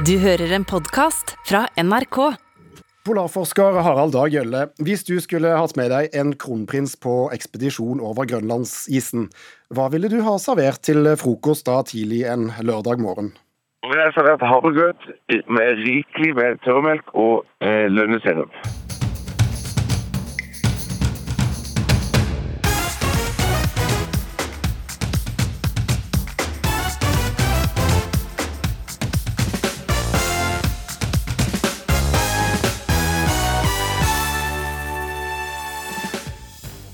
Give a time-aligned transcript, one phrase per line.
[0.00, 2.16] Du hører en podkast fra NRK.
[3.04, 8.24] Polarforsker Harald Dag Gjølle, hvis du skulle hatt med deg en kronprins på ekspedisjon over
[8.30, 9.28] grønlandsisen,
[9.68, 13.34] hva ville du ha servert til frokost da tidlig en lørdag morgen?
[13.84, 15.08] Jeg har servert havregrøt
[15.52, 18.62] med rikelig med tørrmelk og eh, lønnesirup.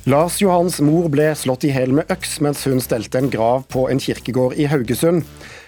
[0.09, 3.83] Lars Johans mor ble slått i hjel med øks mens hun stelte en grav på
[3.93, 5.27] en kirkegård i Haugesund.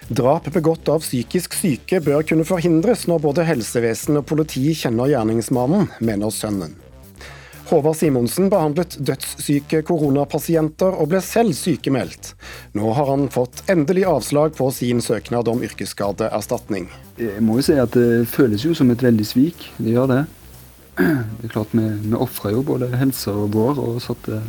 [0.08, 5.90] Drap begått av psykisk syke bør kunne forhindres når både helsevesen og politi kjenner gjerningsmannen,
[6.00, 6.72] mener sønnen.
[7.68, 12.32] Håvard Simonsen behandlet dødssyke koronapasienter og ble selv sykemeldt.
[12.72, 16.88] Nå har han fått endelig avslag på sin søknad om yrkesskadeerstatning.
[17.20, 19.68] Jeg må jo si at det føles jo som et veldig svik.
[19.76, 20.22] Det gjør det.
[21.00, 24.42] Det er klart Vi, vi ofra jo både helsa vår og satte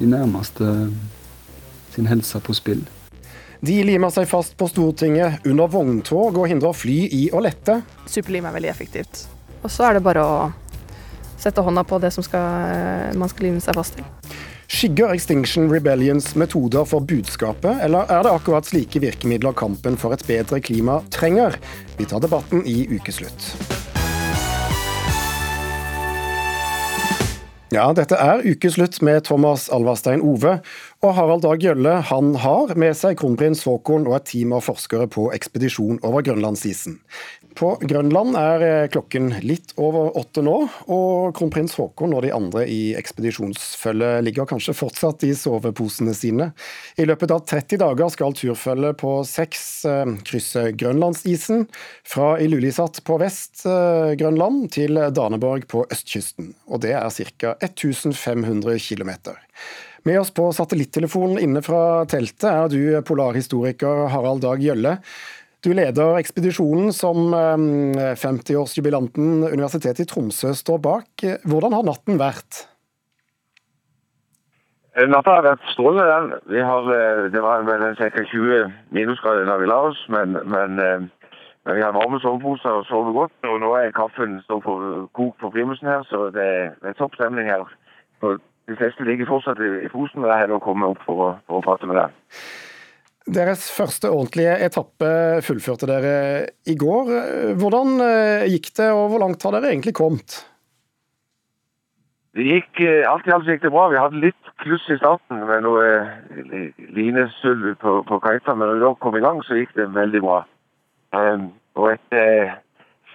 [0.00, 0.66] de nærmeste
[1.94, 2.82] sin helse på spill.
[3.60, 7.82] De limer seg fast på Stortinget under vogntog og hindrer fly i å lette.
[8.08, 9.26] Superlim er veldig effektivt.
[9.60, 10.38] Og så er det bare å
[11.40, 14.08] sette hånda på det som skal, man skal lime seg fast til.
[14.70, 20.24] Skygger Extinction Rebellions metoder for budskapet, eller er det akkurat slike virkemidler kampen for et
[20.28, 21.58] bedre klima trenger?
[21.98, 23.50] Vi tar debatten i ukeslutt.
[27.70, 30.56] Ja, dette er ukeslutt med Thomas Alvarstein Ove.
[31.06, 35.06] Og Harald Dag Gjølle han har med seg kronprins Haakon og et team av forskere
[35.06, 36.98] på ekspedisjon over grønlandsisen.
[37.56, 40.54] På Grønland er eh, klokken litt over åtte nå,
[40.92, 46.50] og kronprins Haakon og de andre i ekspedisjonsfølget ligger kanskje fortsatt i soveposene sine.
[47.00, 51.66] I løpet av 30 dager skal turfølget på seks eh, krysse grønlandsisen,
[52.06, 56.54] fra Ilulissat på Vest-Grønland eh, til Daneborg på østkysten.
[56.70, 57.56] Og det er ca.
[57.58, 59.34] 1500 km.
[60.08, 64.96] Med oss på satellittelefonen inne fra teltet er du polarhistoriker Harald Dag Gjølle.
[65.60, 67.34] Du leder ekspedisjonen som
[68.16, 71.24] 50-årsjubilanten Universitetet i Tromsø står bak.
[71.44, 72.62] Hvordan har natten vært?
[75.10, 76.38] Natta har vært strålende.
[76.48, 76.88] Vi har,
[77.32, 78.08] det var vel ca.
[78.08, 83.12] 20 minusgrader da vi la oss, men, men, men vi har varme soveposer og sover
[83.20, 83.36] godt.
[83.52, 84.78] Og nå er kaffen står på
[85.12, 86.48] kok på primusen her, så det,
[86.80, 87.68] det er topp stemning her.
[88.24, 91.64] De fleste ligger fortsatt i posen, og jeg har kommet opp for å, for å
[91.68, 92.18] prate med deg.
[93.30, 95.08] Deres første ordentlige etappe
[95.46, 96.14] fullførte dere
[96.66, 97.12] i går.
[97.60, 98.00] Hvordan
[98.50, 100.40] gikk det, og hvor langt har dere egentlig kommet?
[102.34, 102.80] Det gikk,
[103.10, 103.88] Alt i alt gikk det bra.
[103.90, 105.86] Vi hadde litt kluss i starten med noe
[106.94, 110.42] linesølv på, på kaita, men når vi kom i gang, så gikk det veldig bra.
[111.14, 111.48] Um,
[111.78, 112.58] og etter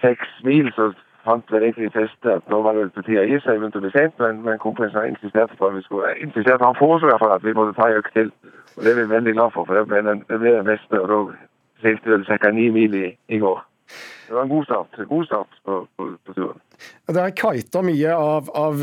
[0.02, 0.90] seks mil så
[1.26, 3.84] fant vel egentlig fleste at nå var det på tide å gi seg, begynte å
[3.84, 7.44] bli sent, men, men har insisterte på at vi skulle insisterte, Han foreslo fall at
[7.44, 8.32] vi måtte ta en økt til.
[8.76, 11.00] Og Det er vi veldig glad for, for det ble den, det ble den beste.
[11.00, 11.18] og Da
[11.82, 12.50] seilte vel ca.
[12.52, 13.60] ni mil i, i, går.
[14.26, 16.58] Det var en god start, god start på, på, på turen.
[17.06, 18.82] Dere kiter mye av, av,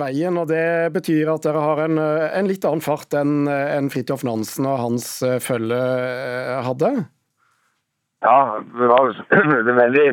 [0.00, 4.24] veien, og det betyr at dere har en, en litt annen fart enn en Fridtjof
[4.26, 5.10] Nansen og hans
[5.44, 5.82] følge
[6.64, 6.94] hadde?
[8.24, 9.12] Ja, det var
[9.68, 10.06] det veldig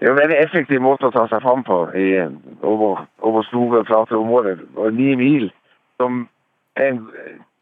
[0.00, 2.06] det er en veldig effektiv måte å ta seg fram på i,
[2.64, 4.62] over, over, store, flate områder.
[4.80, 5.50] Og ni mil,
[6.00, 6.22] som
[6.80, 7.02] en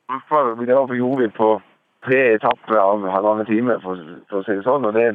[0.08, 1.48] det gjorde vi på
[2.06, 3.98] tre etapper av halvannen time, for,
[4.30, 4.86] for, å si det sånn.
[4.86, 5.10] og det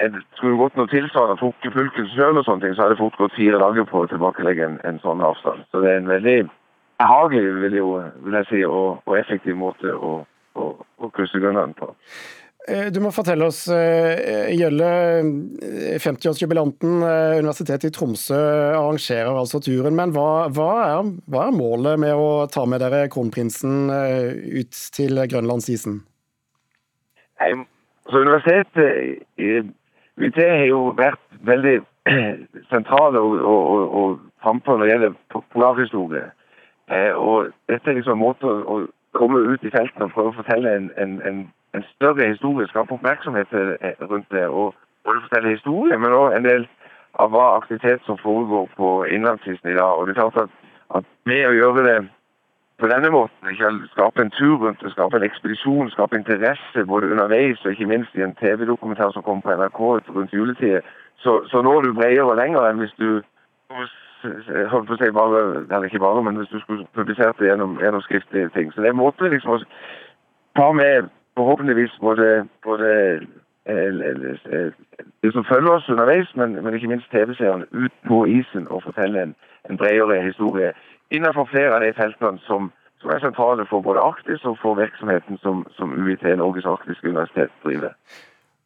[0.00, 3.84] jeg skulle gått noe tilsvarende trukke pulken sjøl, så hadde det fort gått fire dager
[3.86, 5.62] på å tilbakelegge en, en sånn avstand.
[5.70, 6.38] Så det er en veldig
[6.98, 10.16] behagelig vil jeg si, og, og effektiv måte å,
[10.58, 11.92] å, å krysse Grønland på.
[12.64, 14.86] Du må fortelle oss, Gjølle,
[16.00, 18.38] 50-årsjubilanten Universitetet i Tromsø
[18.72, 19.92] arrangerer altså turen.
[19.98, 25.20] Men hva, hva, er, hva, er, målet med å ta med dere kronprinsen ut til
[25.28, 26.00] grønlandsisen?
[27.44, 29.68] Altså, universitetet
[30.16, 31.80] UiT har jo vært veldig
[32.72, 36.26] sentrale og, og, og frampå når det gjelder polarhistorie.
[37.16, 38.84] Og dette er liksom en måte å
[39.16, 42.94] komme ut i felten og prøve å fortelle en, en, en en større historie, skape
[42.94, 43.54] oppmerksomhet
[44.10, 44.46] rundt det.
[44.48, 44.74] Og
[45.04, 46.68] både fortelle historie, men òg en del
[47.22, 49.98] av hva aktivitet som foregår på innlandskysten i dag.
[49.98, 50.54] Og det er klart at,
[50.98, 51.98] at med å gjøre det
[52.82, 57.10] på denne måten, ikke skape en tur rundt det, skape en ekspedisjon, skape interesse både
[57.14, 59.80] underveis og ikke minst i en TV-dokumentar som kommer på NRK
[60.16, 60.80] rundt juletid,
[61.22, 63.22] så, så når du bredere og lenger enn hvis du
[63.70, 67.76] holdt på å si bare, eller ikke bare, men hvis du skulle publisert det gjennom,
[67.82, 68.72] gjennom skriftlige ting.
[68.72, 69.60] Så det er en måte liksom å
[70.58, 73.20] ta med forhåpentligvis både, både
[75.22, 79.22] de som følger oss underveis, men, men ikke minst TV-seerne, ut på isen og fortelle
[79.22, 79.34] en,
[79.70, 80.72] en bredere historie
[81.10, 82.70] innenfor flere av de feltene som,
[83.00, 87.52] som, er sentrale for både Arktis og for virksomheten som, som UiT, Norges arktiske universitet,
[87.64, 87.94] driver.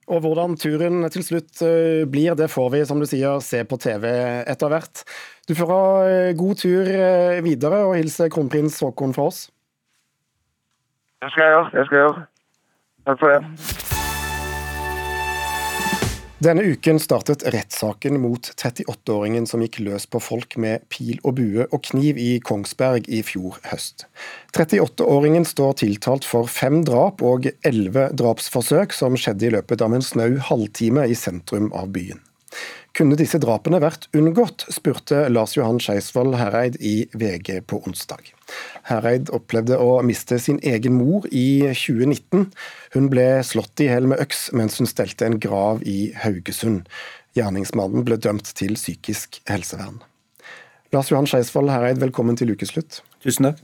[0.08, 3.76] Og Hvordan turen til slutt eh, blir, det får vi som du sier, se på
[3.76, 4.08] TV
[4.48, 5.04] etter hvert.
[5.48, 9.42] Du får ha eh, god tur eh, videre, og hilse kronprins Haakon fra oss.
[11.20, 11.70] Det skal jeg gjøre.
[11.74, 12.26] Det skal jeg gjøre.
[13.08, 13.40] Takk for det.
[16.38, 21.64] Denne uken startet rettssaken mot 38-åringen som gikk løs på folk med pil og bue
[21.66, 24.04] og kniv i Kongsberg i fjor høst.
[24.54, 30.04] 38-åringen står tiltalt for fem drap og elleve drapsforsøk som skjedde i løpet av en
[30.04, 32.22] snau halvtime i sentrum av byen.
[32.98, 38.32] Kunne disse drapene vært unngått, spurte Lars Johan Skeisvold Hereid i VG på onsdag.
[38.88, 42.48] Hereid opplevde å miste sin egen mor i 2019.
[42.96, 46.88] Hun ble slått i hjel med øks mens hun stelte en grav i Haugesund.
[47.38, 50.00] Gjerningsmannen ble dømt til psykisk helsevern.
[50.90, 53.04] Lars Johan Skeisvold Hereid, velkommen til ukeslutt.
[53.22, 53.62] Tusen takk.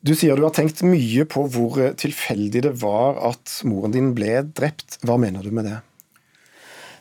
[0.00, 4.46] Du sier du har tenkt mye på hvor tilfeldig det var at moren din ble
[4.56, 4.96] drept.
[5.04, 5.76] Hva mener du med det?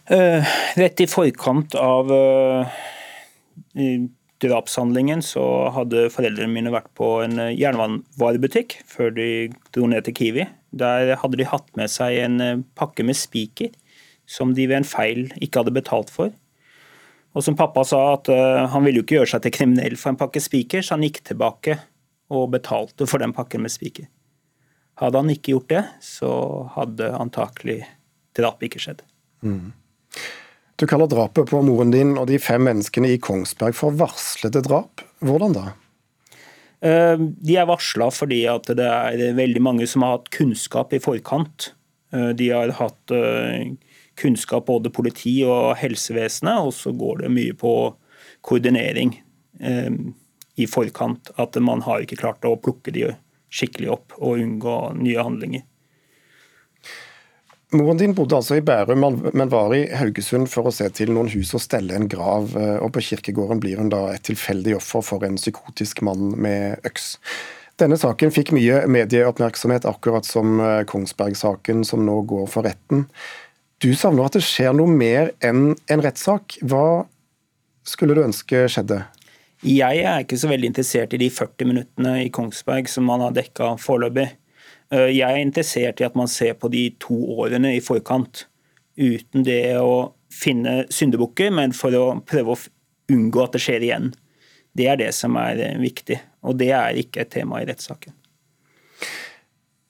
[0.06, 0.46] Uh,
[0.78, 2.76] rett i forkant av uh,
[4.44, 5.44] drapshandlingen så
[5.74, 9.28] hadde foreldrene mine vært på en eh, jernvarebutikk før de
[9.74, 10.46] dro ned til Kiwi.
[10.76, 13.72] Der hadde de hatt med seg en pakke med spiker
[14.30, 16.34] som de ved en feil ikke hadde betalt for.
[17.36, 20.14] Og som pappa sa at uh, han ville jo ikke gjøre seg til kriminell for
[20.14, 21.80] en pakke spiker, så han gikk tilbake
[22.34, 24.08] og betalte for den pakken med spiker.
[25.00, 26.30] Hadde han ikke gjort det, så
[26.78, 27.82] hadde antakelig
[28.36, 29.04] drap ikke skjedd.
[29.44, 29.74] Mm.
[30.76, 35.04] Du kaller drapet på moren din og de fem menneskene i Kongsberg for varslede drap.
[35.24, 35.70] Hvordan da?
[36.86, 41.72] Eh, de er varsla fordi det er veldig mange som har hatt kunnskap i forkant.
[42.14, 43.72] Eh, de har hatt eh,
[44.20, 47.72] kunnskap både politi og helsevesenet, og så går det mye på
[48.46, 49.16] koordinering
[50.56, 51.32] i forkant.
[51.42, 53.10] At man har ikke klart å plukke de
[53.52, 55.64] skikkelig opp og unngå nye handlinger.
[57.74, 59.02] Moren din bodde altså i Bærum,
[59.34, 62.54] men var i Haugesund for å se til noen hus og stelle en grav.
[62.54, 66.86] Eh, og På kirkegården blir hun da et tilfeldig offer for en psykotisk mann med
[66.86, 67.16] øks.
[67.82, 73.08] Denne saken fikk mye medieoppmerksomhet, akkurat som eh, Kongsberg-saken som nå går for retten.
[73.84, 76.60] Du savner at det skjer noe mer enn en rettssak.
[76.64, 77.04] Hva
[77.86, 79.02] skulle du ønske skjedde?
[79.66, 83.34] Jeg er ikke så veldig interessert i de 40 minuttene i Kongsberg som man har
[83.36, 84.30] dekka foreløpig.
[84.94, 88.46] Eh, jeg er interessert i at man ser på de to årene i forkant,
[88.96, 92.62] uten det å finne syndebukker, men for å prøve å
[93.12, 94.12] unngå at det skjer igjen.
[94.76, 98.14] Det er det som er eh, viktig, og det er ikke et tema i rettssaken.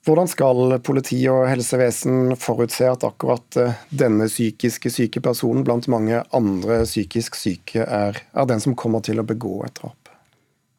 [0.06, 6.22] Hvordan skal politi og helsevesen forutse at akkurat eh, denne psykiske syke personen blant mange
[6.36, 10.12] andre psykisk syke er, er den som kommer til å begå et drap?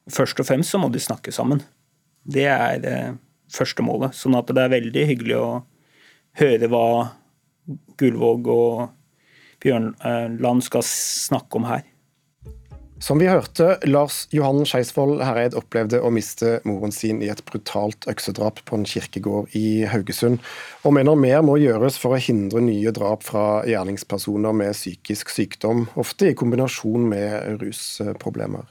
[0.08, 1.60] Først og fremst så må de snakke sammen.
[2.24, 3.18] Det er
[3.54, 4.16] første målet.
[4.18, 5.50] Sånn at det er veldig hyggelig å
[6.42, 6.88] høre hva
[8.00, 8.88] Gullvåg og
[9.64, 11.86] Bjørnland skal snakke om her.
[13.00, 18.08] Som vi hørte, Lars Johan Skeisvold Hereid opplevde å miste moren sin i et brutalt
[18.10, 20.42] øksedrap på en kirkegård i Haugesund,
[20.82, 25.86] og mener mer må gjøres for å hindre nye drap fra gjerningspersoner med psykisk sykdom,
[25.94, 28.66] ofte i kombinasjon med rusproblemer.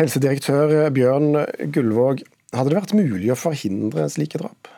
[0.00, 2.24] Helsedirektør Bjørn Gullvåg,
[2.54, 4.70] hadde det vært mulig å forhindre slike drap?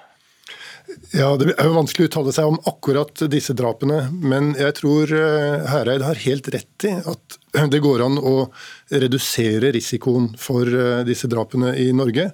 [1.14, 4.06] Ja, Det er jo vanskelig å uttale seg om akkurat disse drapene.
[4.12, 7.38] Men jeg tror eh, Hereid har helt rett i at
[7.72, 8.36] det går an å
[8.92, 12.30] redusere risikoen for eh, disse drapene i Norge.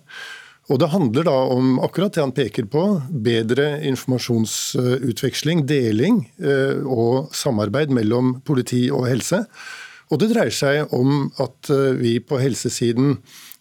[0.70, 7.32] Og Det handler da om akkurat det han peker på, bedre informasjonsutveksling, deling eh, og
[7.36, 9.42] samarbeid mellom politi og helse.
[10.12, 13.16] Og det dreier seg om at vi på helsesiden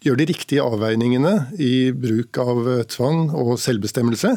[0.05, 4.36] gjør de riktige avveiningene i bruk av eh, tvang og selvbestemmelse.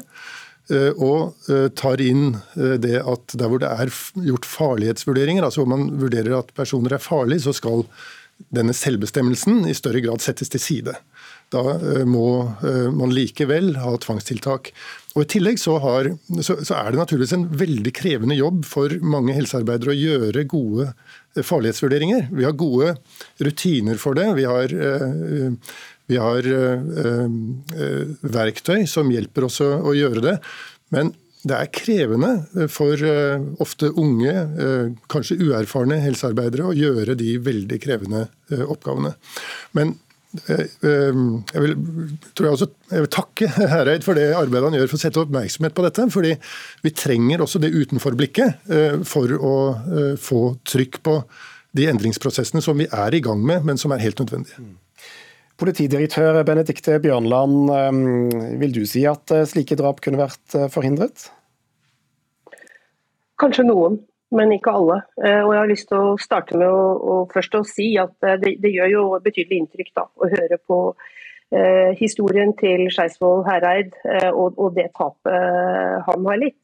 [0.72, 3.92] Eh, og eh, tar inn det at der hvor det er
[4.26, 7.86] gjort farlighetsvurderinger, altså hvor man vurderer at personer er farlige, så skal
[8.54, 10.96] denne selvbestemmelsen i større grad settes til side.
[11.54, 11.60] Da
[12.08, 12.48] må
[12.90, 14.72] man likevel ha tvangstiltak.
[15.14, 16.08] Og I tillegg så, har,
[16.42, 20.88] så, så, er det naturligvis en veldig krevende jobb for mange helsearbeidere å gjøre gode
[21.42, 22.28] farlighetsvurderinger.
[22.32, 22.94] Vi har gode
[23.42, 24.28] rutiner for det.
[24.38, 25.50] Vi har, eh,
[26.06, 27.26] vi har eh,
[28.22, 30.38] verktøy som hjelper oss å gjøre det.
[30.94, 31.14] Men
[31.44, 32.96] det er krevende for
[33.60, 34.32] ofte unge,
[35.12, 38.22] kanskje uerfarne helsearbeidere å gjøre de veldig krevende
[38.64, 39.12] oppgavene.
[39.76, 40.03] Men Eh,
[40.34, 41.74] jeg vil,
[42.34, 45.20] tror jeg, også, jeg vil takke Hereid for det arbeidet han gjør for å sette
[45.22, 46.06] oppmerksomhet på dette.
[46.10, 46.32] fordi
[46.82, 48.70] vi trenger også det utenforblikket
[49.06, 49.56] for å
[50.20, 51.18] få trykk på
[51.74, 54.62] de endringsprosessene som vi er i gang med, men som er helt nødvendige.
[55.58, 57.70] Politidirektør Benedikte Bjørnland,
[58.58, 61.28] vil du si at slike drap kunne vært forhindret?
[63.38, 64.00] Kanskje noen
[64.34, 65.00] men ikke alle.
[65.22, 68.14] Eh, og jeg har lyst til å starte med å, å først å si at
[68.26, 70.78] eh, det, det, gjør jo betydelig inntrykk da, å høre på
[71.54, 76.60] eh, historien til Skeisvoll Hereid eh, og, og, det tapet eh, han har litt.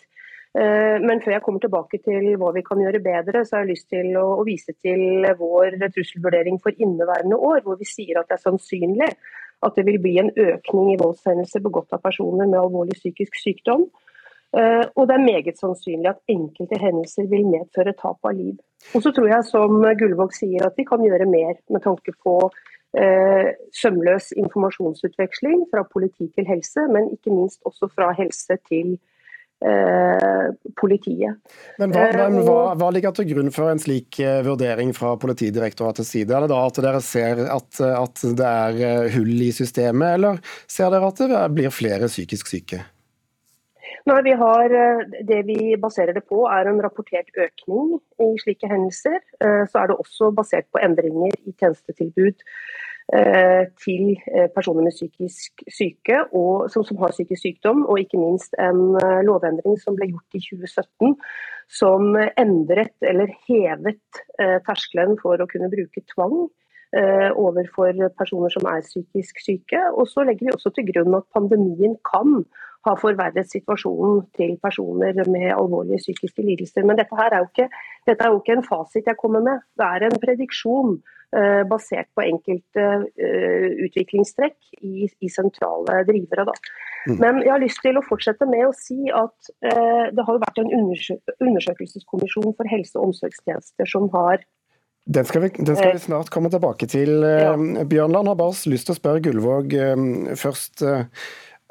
[0.58, 3.76] Eh, men før jeg kommer tilbake til hva vi kan gjøre bedre, så har jeg
[3.76, 8.30] lyst til å, å vise til vår trusselvurdering for inneværende år, hvor vi sier at
[8.30, 9.12] det er sannsynlig
[9.60, 13.86] at det vil bli en økning i voldshendelser begått av personer med alvorlig psykisk sykdom.
[14.50, 18.56] Eh, og det er meget sannsynlig at enkelte hendelser vil medføre tap av liv.
[18.96, 22.34] Og så tror jeg som Gullvåg sier at vi kan gjøre mer med tanke på
[22.98, 28.96] eh, sømløs informasjonsutveksling fra politi til helse, men ikke minst også fra helse til
[29.62, 30.50] eh,
[30.82, 31.38] politiet.
[31.78, 34.18] Men hva, men hva, eh, hva, ligger til grunn for en slik
[34.50, 36.34] vurdering fra Politidirektoratets side?
[36.34, 40.90] Er det da at dere ser at, at det er hull i systemet, eller ser
[40.90, 42.82] dere at det blir flere psykisk syke?
[44.08, 48.68] Når vi har, eh, det vi baserer det på, er en rapportert økning i slike
[48.68, 49.18] hendelser.
[49.44, 52.38] Eh, så er det også basert på endringer i tjenestetilbud
[53.12, 54.16] eh, til
[54.54, 59.76] personer med psykisk syke og som, som, har psykisk sykdom, og ikke minst en lovendring
[59.82, 61.16] som ble gjort i 2017
[61.68, 64.22] som endret eller hevet
[64.66, 66.48] terskelen for å kunne bruke tvang
[67.38, 69.82] overfor personer som er psykisk syke.
[69.94, 72.40] Og så legger vi også til grunn at pandemien kan
[72.86, 76.86] har forverret situasjonen til personer med alvorlige psykiske lidelser.
[76.88, 77.68] Men dette her er jo ikke,
[78.14, 80.94] er jo ikke en fasit jeg kommer med, det er en prediksjon
[81.36, 86.46] uh, basert på enkelte uh, utviklingstrekk i, i, sentrale drivere.
[86.48, 86.56] Da.
[87.08, 87.18] Mm.
[87.18, 90.62] Men jeg har lyst til å fortsette med å si at uh, det har vært
[90.62, 94.42] en undersø undersøkelseskommisjon for helse- og omsorgstjenester som har
[95.10, 97.24] den skal, vi, den skal, vi, snart komme tilbake til.
[97.24, 97.54] Ja.
[97.88, 99.72] Bjørnland har bare lyst til å spørre Gullvåg
[100.38, 100.84] først.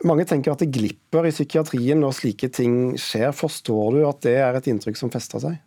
[0.07, 3.33] Mange tenker at det glipper i psykiatrien når slike ting skjer.
[3.35, 5.57] Forstår du at det er et inntrykk som fester seg?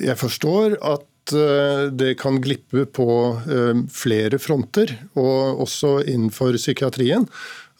[0.00, 3.08] Jeg forstår at eh, det kan glippe på
[3.42, 7.26] eh, flere fronter, og også innenfor psykiatrien.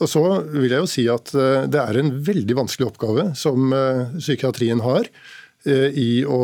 [0.01, 3.71] Og så vil jeg jo si at eh, det er en veldig vanskelig oppgave som
[4.19, 5.09] psykiatrien har
[5.61, 6.37] i å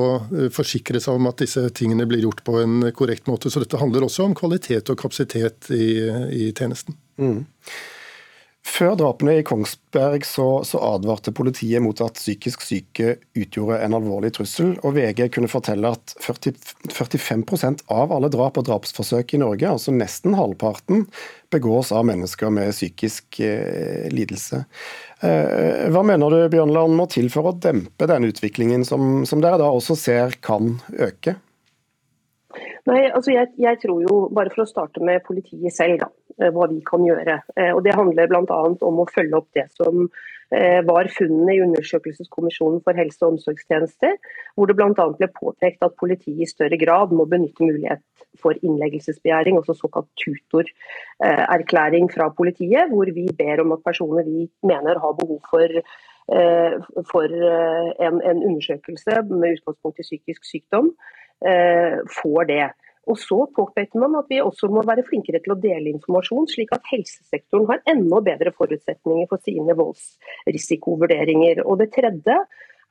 [0.53, 3.49] forsikre seg om at disse tingene blir gjort på en korrekt måte.
[3.49, 5.87] Så dette handler også om kvalitet og kapasitet i,
[6.37, 6.99] i tjenesten.
[7.17, 7.39] Mm.
[8.67, 14.33] Før drapene i Kongsberg så, så, advarte politiet mot at psykisk syke utgjorde en alvorlig
[14.35, 16.57] trussel, og VG kunne fortelle at 40,
[16.91, 21.07] 45% av alle drap og drapsforsøk i Norge, altså nesten halvparten,
[21.55, 24.65] begås av mennesker med psykisk eh, lidelse.
[25.23, 29.63] Eh, hva mener du Bjørnland, må til for å dempe den utviklingen som, som dere
[29.63, 31.39] da også ser kan øke?
[32.87, 36.09] Nei, altså jeg, jeg, tror jo, bare for å starte med politiet selv, da,
[36.39, 37.41] eh, hva vi kan gjøre.
[37.57, 38.63] Eh, og Det handler bl.a.
[38.87, 40.07] om å følge opp det som
[40.55, 44.15] eh, var funnene i undersøkelseskommisjonen for helse- og omsorgstjenester,
[44.55, 45.09] hvor det bl.a.
[45.19, 48.05] ble påpekt at politiet i større grad må benytte mulighet
[48.39, 55.01] for innleggelsesbegjæring, altså såkalt tutorerklæring fra politiet, hvor vi ber om at personer vi mener
[55.03, 55.81] har behov for
[57.07, 57.31] for
[58.03, 60.89] en, en undersøkelse med utgangspunkt i psykisk sykdom,
[61.41, 62.67] får det.
[63.07, 66.73] Og så påpekte man at vi også må være flinkere til å dele informasjon, slik
[66.75, 71.63] at helsesektoren har enda bedre forutsetninger for sine voldsrisikovurderinger.
[71.63, 72.41] Og det tredje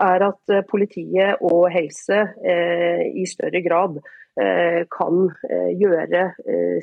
[0.04, 4.00] er at eh, politiet og helse eh, i større grad
[4.40, 5.30] eh, kan
[5.80, 6.24] gjøre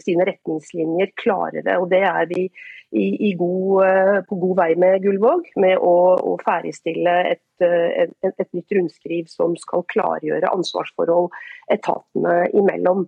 [0.00, 1.76] sine retningslinjer klarere.
[1.80, 2.46] Og det er vi
[2.92, 8.48] i, i god, på god vei med Gullvåg, med å, å ferdigstille et, et, et,
[8.52, 11.30] nytt rundskriv som skal klargjøre ansvarsforhold
[11.72, 13.06] etatene imellom.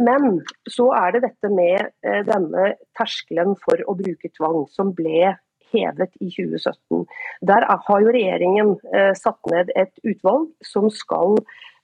[0.00, 1.92] Men så er det dette med
[2.28, 5.34] denne terskelen for å bruke tvang, som ble
[5.72, 7.06] hevet i 2017.
[7.48, 11.38] Der har jo regjeringen eh, satt ned et utvalg som skal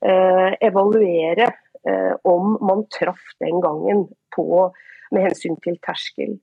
[0.05, 1.51] eh, evaluere
[1.89, 4.69] eh, om man traff den gangen på,
[5.11, 6.37] med hensyn til terskel.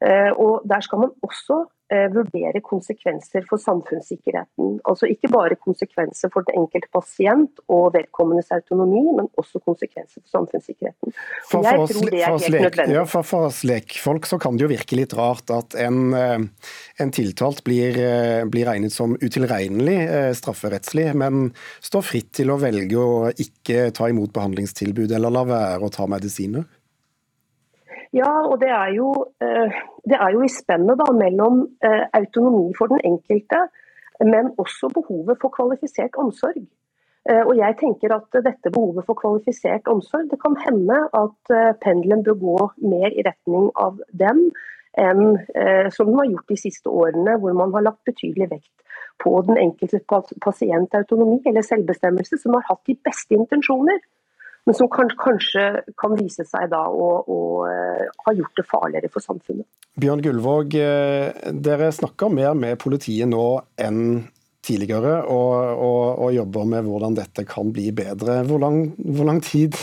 [0.00, 4.76] Og Der skal man også Eh, vurdere konsekvenser for samfunnssikkerheten.
[4.86, 10.36] Altså ikke bare konsekvenser for den enkelte pasient og vedkommendes autonomi, men også konsekvenser for
[10.36, 11.16] samfunnssikkerheten.
[11.48, 14.70] For, for, oss, for, oss lek, ja, for, for, oss lekfolk så kan det jo
[14.70, 16.70] virke litt rart at en, eh,
[17.02, 19.98] en tiltalt blir, eh, blir, regnet som utilregnelig
[20.38, 21.48] strafferettslig, men
[21.82, 26.06] står fritt til å velge å ikke ta imot behandlingstilbud eller la være å ta
[26.06, 26.70] medisiner.
[28.12, 29.10] Ja, og det er jo,
[29.42, 29.76] eh,
[30.10, 33.68] det er jo i spennet mellom eh, autonomi for den enkelte,
[34.32, 36.64] men også behovet for kvalifisert omsorg.
[37.30, 42.26] Eh, og jeg tenker at dette behovet for kvalifisert omsorg, det kan hende at pendelen
[42.26, 42.58] bør gå
[42.90, 44.50] mer i retning av den
[44.98, 45.36] enn
[45.94, 48.72] som den har gjort de siste årene, hvor man har lagt betydelig vekt
[49.22, 50.00] på den enkelte
[50.42, 54.00] pasientautonomi eller selvbestemmelse, som har hatt de beste intensjoner
[54.66, 55.64] men som kanskje
[56.00, 57.06] kan vise seg da å
[57.68, 59.66] eh, ha gjort det farligere for samfunnet.
[60.00, 63.46] Bjørn Gullvåg, eh, dere snakker mer med politiet nå
[63.80, 64.22] enn
[64.64, 68.42] tidligere, og, og, og, jobber med hvordan dette kan bli bedre.
[68.46, 69.78] Hvor lang, hvor lang tid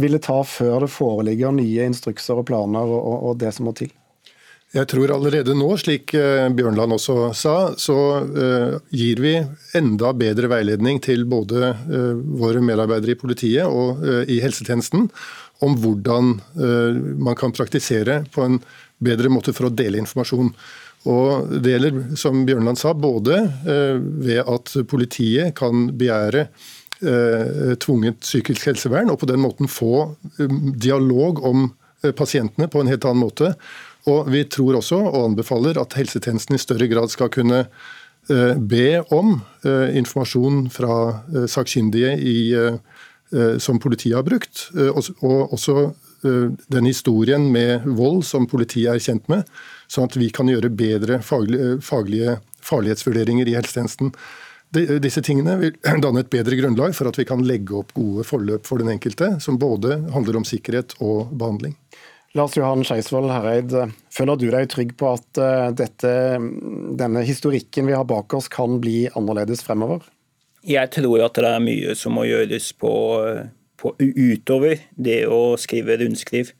[0.00, 3.74] vil det ta før det foreligger nye instrukser og planer og, og det som må
[3.76, 3.90] til?
[4.70, 9.32] Jeg tror allerede nå, slik eh, Bjørnland også sa, så uh, gir vi
[9.74, 15.08] enda bedre veiledning til både uh, våre medarbeidere i politiet og i helsetjenesten
[15.60, 16.30] om hvordan
[17.20, 18.54] man kan praktisere på en
[19.04, 20.48] bedre måte for å dele informasjon.
[21.12, 23.42] Og Det gjelder, som Bjørnland sa, både
[24.24, 26.46] ved at politiet kan begjære
[27.84, 30.14] tvunget psykisk helsevern, og på den måten få
[30.80, 31.68] dialog om
[32.16, 33.52] pasientene på en helt annen måte
[34.08, 37.64] og Vi tror også, og anbefaler, at helsetjenesten i større grad skal kunne
[38.30, 40.96] eh, be om eh, informasjon fra
[41.34, 42.78] eh, sakkyndige
[43.62, 44.64] som politiet har brukt.
[44.74, 49.46] Og også den historien med vold som politiet er kjent med,
[49.86, 54.10] sånn at vi kan gjøre bedre faglige, faglige farlighetsvurderinger i helsetjenesten.
[54.70, 58.66] Disse tingene vil danne et bedre grunnlag for at vi kan legge opp gode forløp
[58.66, 61.74] for den enkelte, som både handler om sikkerhet og behandling.
[62.38, 63.72] Lars Johan Skeisvold Herreid,
[64.14, 66.12] føler du deg trygg på at eh, dette,
[67.00, 70.04] denne historikken vi har bak oss kan bli annerledes fremover?
[70.62, 72.92] Jeg tror at det er mye som må gjøres på,
[73.80, 76.52] på utover det å skrive rundskriv.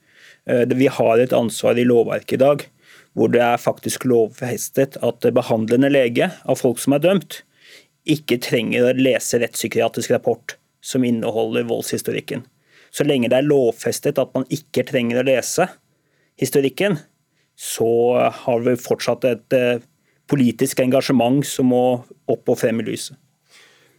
[0.43, 2.67] Eh, vi har et ansvar i lovverket i dag
[3.15, 7.41] hvor det er faktisk lovfestet at behandlende lege av folk som er dømt,
[8.07, 12.43] ikke trenger å lese rettspsykiatrisk rapport som inneholder voldshistorikken.
[12.91, 15.67] Så lenge det er lovfestet at man ikke trenger å lese
[16.41, 16.97] historikken,
[17.55, 17.91] så
[18.43, 19.83] har vi fortsatt et eh,
[20.31, 21.83] politisk engasjement som må
[22.31, 23.19] opp og frem i lyset.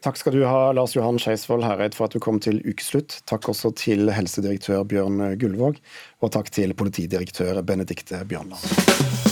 [0.03, 3.21] Takk skal du ha, Lars Johan Skeisvold Hereid, for at du kom til ukeslutt.
[3.31, 5.79] Takk også til helsedirektør Bjørn Gullvåg,
[6.19, 9.32] og takk til politidirektør Benedikte Bjørnland.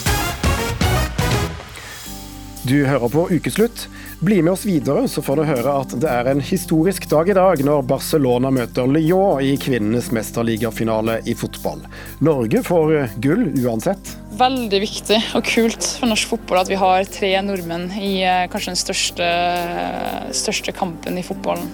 [2.71, 3.89] Du hører på Ukeslutt.
[4.23, 7.35] Bli med oss videre, så får du høre at det er en historisk dag i
[7.35, 11.83] dag når Barcelona møter Lyon i kvinnenes mesterligafinale i fotball.
[12.23, 12.95] Norge får
[13.27, 14.15] gull uansett.
[14.39, 18.77] Veldig viktig og kult for norsk fotball at vi har tre nordmenn i eh, kanskje
[18.77, 19.35] den største,
[20.45, 21.67] største kampen i fotballen.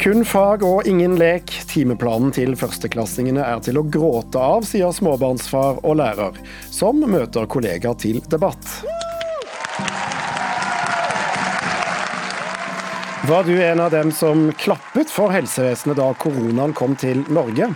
[0.00, 1.52] Kun fag og ingen lek.
[1.68, 8.00] Timeplanen til førsteklassingene er til å gråte av, sier småbarnsfar og lærer, som møter kollegaer
[8.00, 8.95] til debatt.
[13.28, 17.66] Var du en av dem som klappet for helsevesenet da koronaen kom til Norge?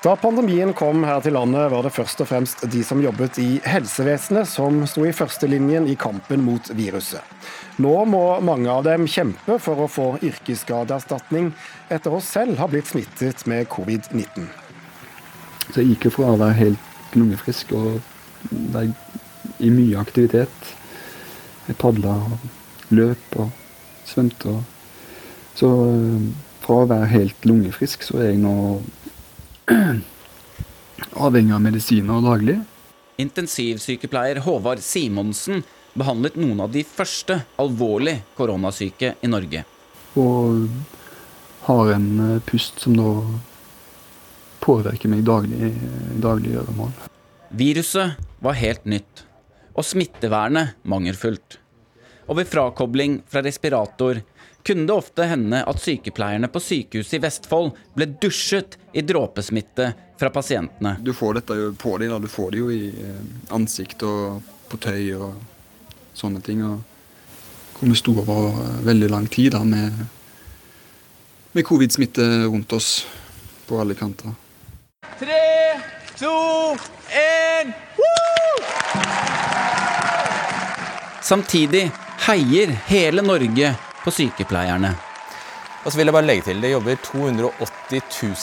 [0.00, 3.58] Da pandemien kom her til landet, var det først og fremst de som jobbet i
[3.68, 7.20] helsevesenet som sto i førstelinjen i kampen mot viruset.
[7.84, 11.52] Nå må mange av dem kjempe for å få yrkesskadeerstatning
[11.92, 14.48] etter å selv ha blitt smittet med covid-19.
[15.68, 18.00] Så jeg gikk jo fra å være helt lungefrisk og
[19.60, 20.76] i mye aktivitet.
[21.68, 23.58] Jeg padla og løp og
[24.12, 24.56] svømte.
[25.58, 26.26] Så eh,
[26.62, 28.56] fra å være helt lungefrisk, så er jeg nå
[31.26, 32.58] avhengig av medisiner daglig.
[33.22, 35.62] Intensivsykepleier Håvard Simonsen
[35.98, 39.64] behandlet noen av de første alvorlig koronasyke i Norge.
[40.18, 40.68] Og
[41.66, 43.10] har en eh, pust som da
[44.62, 46.92] påvirker meg daglig i daglig gjøremål.
[47.52, 49.24] Viruset var helt nytt,
[49.76, 51.58] og smittevernet mangelfullt
[52.32, 54.22] og ved frakobling fra respirator
[54.64, 60.30] kunne det ofte hende at sykepleierne på sykehuset i Vestfold ble dusjet i dråpesmitte fra
[60.32, 60.94] pasientene.
[61.04, 63.18] Du får dette jo på deg, du får det jo i eh,
[63.52, 64.40] ansikt og
[64.70, 65.34] på tøy og
[66.16, 66.62] sånne ting.
[66.64, 66.80] Og
[67.76, 69.92] hvor vi sto over veldig lang tid da med,
[71.52, 72.94] med covid-smitte rundt oss
[73.68, 74.32] på alle kanter.
[75.20, 75.42] Tre,
[76.16, 76.32] to,
[77.12, 77.74] én
[81.22, 81.90] Samtidig
[82.22, 83.72] heier hele Norge
[84.04, 84.92] på sykepleierne.
[85.82, 88.02] Og så vil jeg bare legge til, Det jobber 280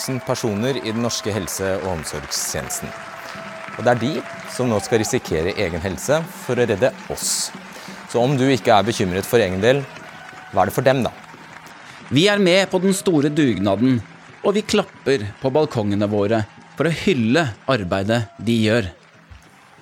[0.09, 2.89] 000 personer i den norske helse- og omsorgstjenesten.
[3.77, 7.51] Og Det er de som nå skal risikere egen helse for å redde oss.
[8.09, 9.85] Så om du ikke er bekymret for egen del,
[10.51, 11.11] hva er det for dem, da?
[12.11, 14.01] Vi er med på den store dugnaden,
[14.43, 16.43] og vi klapper på balkongene våre
[16.75, 18.98] for å hylle arbeidet de gjør.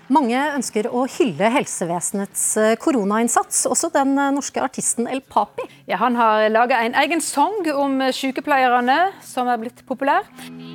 [0.08, 5.66] Mange ønsker å hylle helsevesenets eh, koronainnsats, også den eh, norske artisten El Papi.
[5.90, 10.24] Ja, han har laga en egen sang om sykepleierne, som er blitt populær.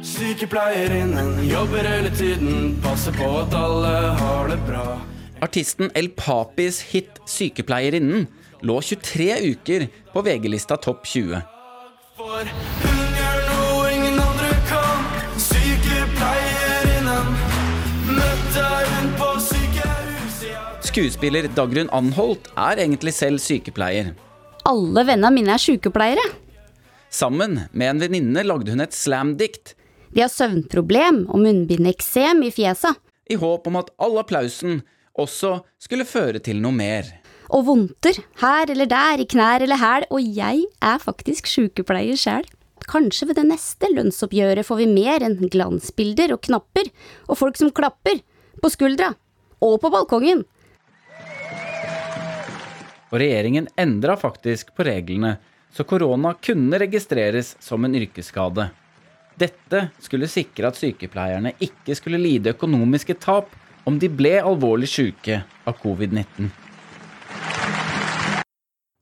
[0.05, 4.85] Sykepleierinnen jobber hele tiden, passer på at alle har det bra.
[5.43, 8.29] Artisten El Papis hit 'Sykepleierinnen'
[8.63, 11.41] lå 23 uker på VG-lista Topp 20.
[12.21, 13.02] For
[20.93, 24.11] Skuespiller Dagrun Anholt er egentlig selv sykepleier.
[24.69, 26.21] Alle vennene mine er sykepleiere.
[27.09, 29.73] Sammen med en venninne lagde hun et slamdikt.
[30.13, 33.01] De har søvnproblem og munnbindeksem i fjeset.
[33.25, 34.83] I håp om at all applausen
[35.17, 37.09] også skulle føre til noe mer.
[37.49, 42.45] Og vondter, her eller der, i knær eller hæl, og jeg er faktisk sykepleier sjæl.
[42.85, 46.93] Kanskje ved det neste lønnsoppgjøret får vi mer enn glansbilder og knapper,
[47.33, 48.21] og folk som klapper,
[48.61, 49.15] på skuldra,
[49.65, 50.45] og på balkongen.
[53.13, 55.37] Og regjeringen endra faktisk på reglene,
[55.73, 58.71] så korona kunne registreres som en yrkesskade.
[59.37, 63.53] Dette skulle sikre at sykepleierne ikke skulle lide økonomiske tap
[63.89, 66.51] om de ble alvorlig syke av covid-19.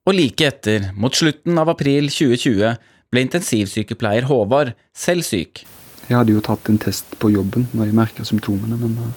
[0.08, 2.78] Og like etter, mot slutten av april 2020,
[3.10, 5.64] ble intensivsykepleier Håvard selv syk.
[6.08, 9.14] Jeg hadde jo tatt en test på jobben når jeg merka symptomene, men eh,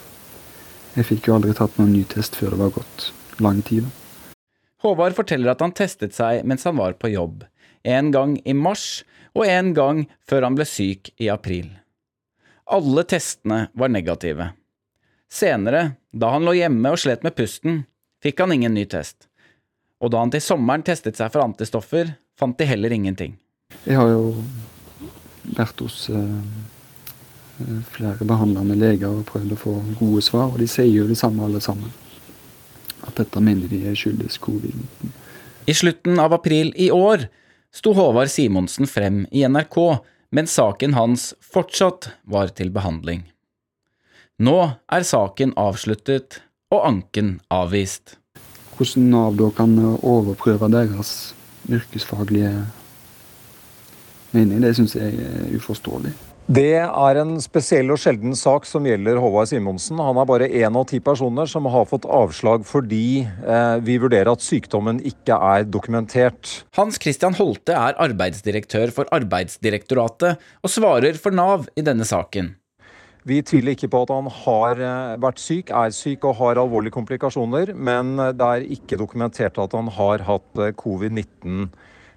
[1.00, 3.10] jeg fikk jo aldri tatt noen ny test før det var gått
[3.42, 3.88] lang tid.
[4.84, 7.46] Håvard forteller at han testet seg mens han var på jobb.
[7.84, 11.69] En gang i mars, og en gang før han ble syk i april.
[12.67, 14.52] Alle testene var negative.
[15.32, 17.84] Senere, da han lå hjemme og slet med pusten,
[18.24, 19.28] fikk han ingen ny test.
[20.04, 23.38] Og da han til sommeren testet seg for antistoffer, fant de heller ingenting.
[23.88, 24.36] Jeg har jo
[25.58, 26.38] vært hos eh,
[27.96, 31.48] flere behandlende leger og prøvd å få gode svar, og de sier jo det samme
[31.48, 31.91] alle sammen.
[33.04, 35.12] At dette mener de skyldes covid-19.
[35.68, 37.28] I slutten av april i år
[37.74, 39.78] sto Håvard Simonsen frem i NRK
[40.34, 43.24] mens saken hans fortsatt var til behandling.
[44.42, 44.58] Nå
[44.92, 46.42] er saken avsluttet
[46.74, 48.18] og anken avvist.
[48.74, 51.34] Hvordan Nav da kan overprøve deres
[51.70, 52.52] yrkesfaglige
[54.34, 56.16] mening, det syns jeg er uforståelig.
[56.44, 60.02] Det er en spesiell og sjelden sak som gjelder Håvard Simonsen.
[60.04, 64.34] Han er bare én av ti personer som har fått avslag fordi eh, vi vurderer
[64.34, 66.66] at sykdommen ikke er dokumentert.
[66.76, 72.52] Hans Christian Holte er arbeidsdirektør for Arbeidsdirektoratet og svarer for Nav i denne saken.
[73.24, 76.98] Vi tviler ikke på at han har eh, vært syk, er syk og har alvorlige
[76.98, 81.70] komplikasjoner, men det er ikke dokumentert at han har hatt eh, covid-19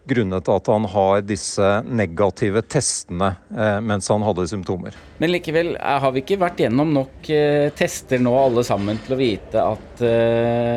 [0.09, 4.97] grunnet at han har disse negative testene eh, mens han hadde symptomer.
[5.19, 7.29] Men likevel, har vi ikke vært gjennom nok
[7.77, 10.03] tester nå alle sammen til å vite at,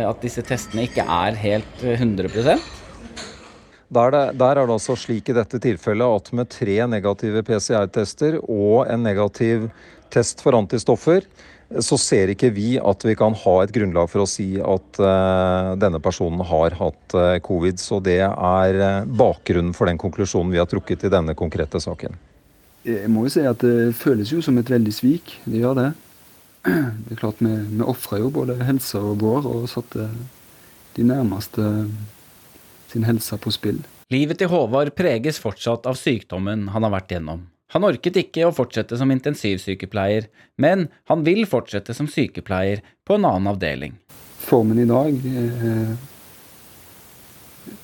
[0.09, 2.29] at disse testene ikke er helt 100
[3.89, 8.37] der, det, der er det altså slik i dette tilfellet at med tre negative PCR-tester
[8.43, 9.65] og en negativ
[10.13, 11.25] test for antistoffer,
[11.77, 15.75] så ser ikke vi at vi kan ha et grunnlag for å si at uh,
[15.77, 17.77] denne personen har hatt uh, covid.
[17.81, 22.17] Så det er uh, bakgrunnen for den konklusjonen vi har trukket i denne konkrete saken.
[22.87, 25.35] Jeg må jo si at det føles jo som et veldig svik.
[25.45, 25.89] Det gjør det.
[26.65, 30.09] Det er klart Vi, vi ofra jo både helsa vår og satte
[30.97, 31.63] de nærmeste
[32.89, 33.79] sin helse på spill.
[34.09, 37.45] Livet til Håvard preges fortsatt av sykdommen han har vært gjennom.
[37.75, 43.27] Han orket ikke å fortsette som intensivsykepleier, men han vil fortsette som sykepleier på en
[43.29, 43.97] annen avdeling.
[44.41, 45.97] Formen i dag er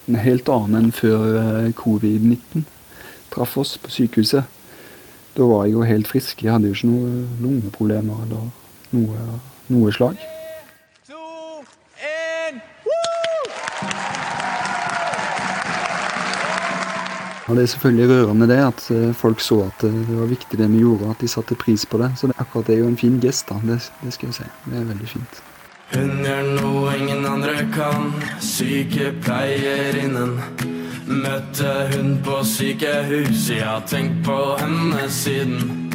[0.10, 2.66] en helt annen enn før eh, covid-19
[3.36, 4.46] traff oss på sykehuset.
[5.36, 6.42] Da var jeg jo helt frisk.
[6.42, 8.48] Jeg hadde jo ikke noen lungeproblemer eller
[8.96, 9.40] noe,
[9.74, 10.22] noe slag.
[17.48, 20.58] Og Det er selvfølgelig rørende det at eh, folk så at eh, det var viktig
[20.58, 22.12] det vi gjorde, at de satte pris på det.
[22.18, 23.56] Så det, akkurat det er jo en fin gest, da.
[23.62, 24.48] Det, det skal jeg si.
[24.66, 25.42] Det er veldig fint.
[25.94, 28.10] Hun gjør noe ingen andre kan,
[28.42, 30.40] sykepleierinnen.
[31.06, 35.86] Møtte hun på sykehuset, har tenkt på henne siden.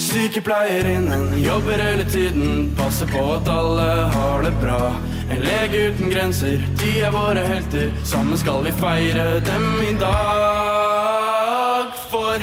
[0.00, 4.94] Sykepleierinnen jobber hele tiden, passer på at alle har det bra.
[5.32, 7.88] En lege uten grenser, de er våre helter.
[8.04, 11.88] Sammen skal vi feire dem i dag.
[12.10, 12.36] For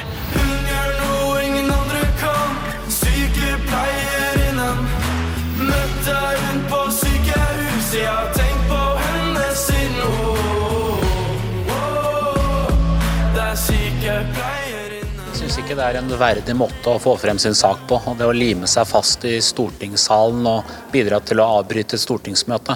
[15.70, 18.00] ikke det er en verdig måte å få frem sin sak på.
[18.10, 22.74] og Det å lime seg fast i stortingssalen og bidra til å avbryte et stortingsmøte.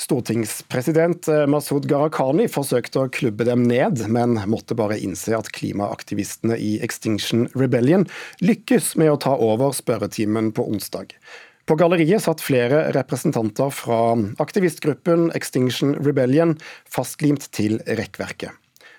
[0.00, 6.56] Stortingspresident eh, Masud Gharahkhani forsøkte å klubbe dem ned, men måtte bare innse at klimaaktivistene
[6.56, 8.06] i Extinction Rebellion
[8.40, 11.12] lykkes med å ta over spørretimen på onsdag.
[11.68, 16.56] På galleriet satt flere representanter fra aktivistgruppen Extinction Rebellion
[16.88, 18.56] fastlimt til rekkverket.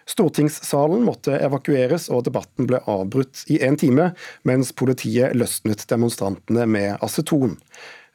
[0.10, 4.10] Stortingssalen måtte evakueres og debatten ble avbrutt i en time,
[4.48, 7.58] mens politiet løsnet demonstrantene med aceton.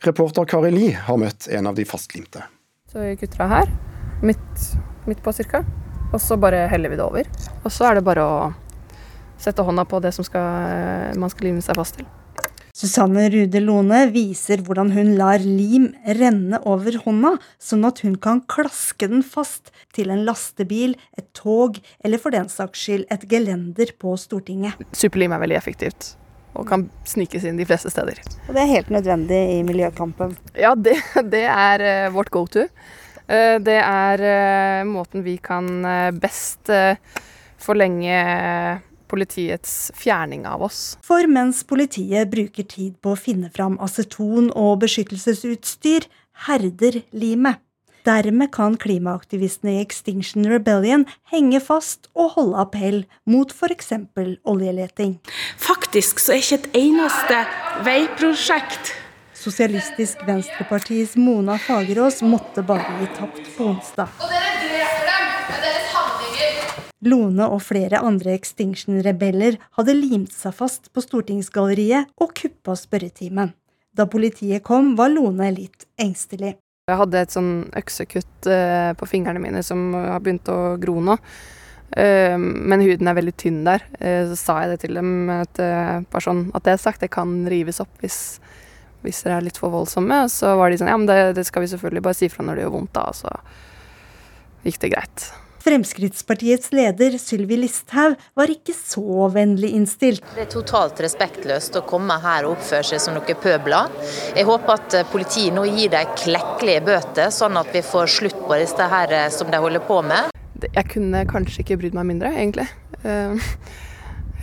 [0.05, 2.43] Reporter Kari Li har møtt en av de fastlimte.
[2.91, 3.71] Så gutter kutter her,
[4.27, 4.67] midt,
[5.07, 5.63] midt på cirka.
[6.15, 7.31] Og så bare heller vi det over.
[7.65, 8.37] Og så er det bare å
[9.41, 12.07] sette hånda på det som skal, man skal lime seg fast til.
[12.75, 18.41] Susanne Rude Lone viser hvordan hun lar lim renne over hånda, sånn at hun kan
[18.51, 23.93] klaske den fast til en lastebil, et tog eller for den saks skyld et gelender
[23.95, 24.83] på Stortinget.
[24.91, 26.17] Superlim er veldig effektivt
[26.59, 28.19] og kan snikes inn de fleste steder.
[28.49, 30.35] Og det er helt nødvendig i miljøkampen?
[30.59, 30.97] Ja, det,
[31.35, 32.67] det er uh, vårt go to.
[33.31, 35.71] Uh, det er uh, måten vi kan
[36.19, 36.75] best
[37.65, 38.19] forlenge
[39.15, 40.97] politiets fjerning av oss.
[41.07, 46.09] For mens politiet bruker tid på å finne fram aceton og beskyttelsesutstyr,
[46.49, 47.63] herder limet.
[48.05, 53.95] Dermed kan klimaaktivistene i Extinction Rebellion henge fast og holde appell mot f.eks.
[54.45, 55.17] oljeleting.
[55.57, 57.41] Faktisk så er ikke et eneste
[57.87, 58.93] veiprosjekt
[59.45, 64.09] Sosialistisk Venstrepartis Mona Fagerås måtte bare gi tapt på onsdag.
[64.23, 66.94] Og dere dreper dem med deres handlinger!
[67.05, 73.53] Lone og flere andre Extinction-rebeller hadde limt seg fast på Stortingsgalleriet og kuppa spørretimen.
[73.95, 76.57] Da politiet kom, var Lone litt engstelig.
[76.91, 81.15] Jeg hadde et sånn øksekutt eh, på fingrene mine som har begynt å gro nå.
[81.97, 83.87] Eh, men huden er veldig tynn der.
[84.01, 87.13] Eh, så sa jeg det til dem at, bare sånn, at det er sagt, det
[87.15, 88.19] kan rives opp hvis,
[89.07, 90.25] hvis dere er litt for voldsomme.
[90.33, 92.59] Så var de sånn ja, men det, det skal vi selvfølgelig bare si fra når
[92.59, 93.09] det gjør vondt, da.
[93.09, 93.33] Og så
[94.67, 95.31] gikk det greit.
[95.65, 100.21] Fremskrittspartiets leder Sylvi Listhaug var ikke så vennlig innstilt.
[100.35, 103.89] Det er totalt respektløst å komme her og oppføre seg som noen pøbler.
[104.37, 108.61] Jeg håper at politiet nå gir dem klekkelige bøter, sånn at vi får slutt på
[108.61, 110.29] dette her eh, som de holder på med.
[110.67, 112.69] Jeg kunne kanskje ikke brydd meg mindre, egentlig.
[113.01, 113.49] Eh,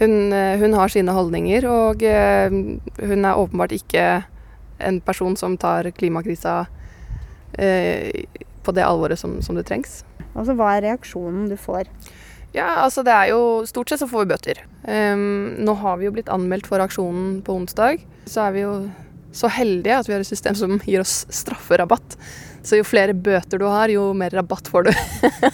[0.02, 4.08] hun, eh, hun har sine holdninger, og hun er åpenbart ikke
[4.82, 6.64] en person som tar klimakrisa
[8.64, 10.02] på det alvoret som, som det trengs.
[10.34, 11.90] Altså, Hva er reaksjonen du får?
[12.52, 14.64] Ja, altså det er jo Stort sett så får vi bøter.
[14.84, 18.04] Um, nå har vi jo blitt anmeldt for aksjonen på onsdag.
[18.28, 18.74] Så er vi jo
[19.32, 22.18] så heldige at vi har et system som gir oss strafferabatt.
[22.68, 24.92] Så jo flere bøter du har, jo mer rabatt får du.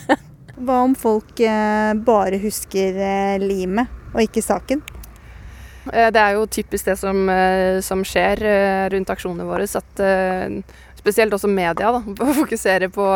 [0.68, 4.82] Hva om folk eh, bare husker eh, limet og ikke saken?
[5.94, 9.68] Eh, det er jo typisk det som, eh, som skjer eh, rundt aksjonene våre.
[9.68, 10.02] At
[11.08, 12.04] spesielt også media da,
[12.42, 13.08] fokuserer på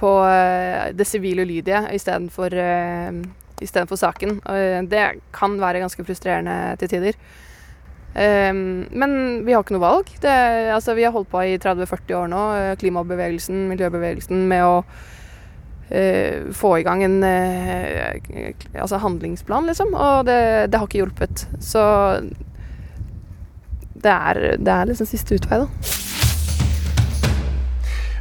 [0.00, 3.20] på eh, det sivile ulydige istedenfor uh,
[3.60, 4.40] istedenfor saken.
[4.48, 5.04] Uh, det
[5.36, 7.22] kan være ganske frustrerende til tider.
[8.10, 9.12] Men
[9.46, 10.08] vi har ikke noe valg.
[10.18, 10.32] Det,
[10.74, 12.40] altså, vi har holdt på i 30-40 år nå,
[12.80, 14.80] klimabevegelsen, miljøbevegelsen, med å
[16.58, 19.94] få i gang en altså handlingsplan, liksom.
[19.94, 20.40] Og det,
[20.74, 21.46] det, har ikke hjulpet.
[21.62, 21.86] Så
[23.94, 25.99] det er, det er liksom siste utvei, da.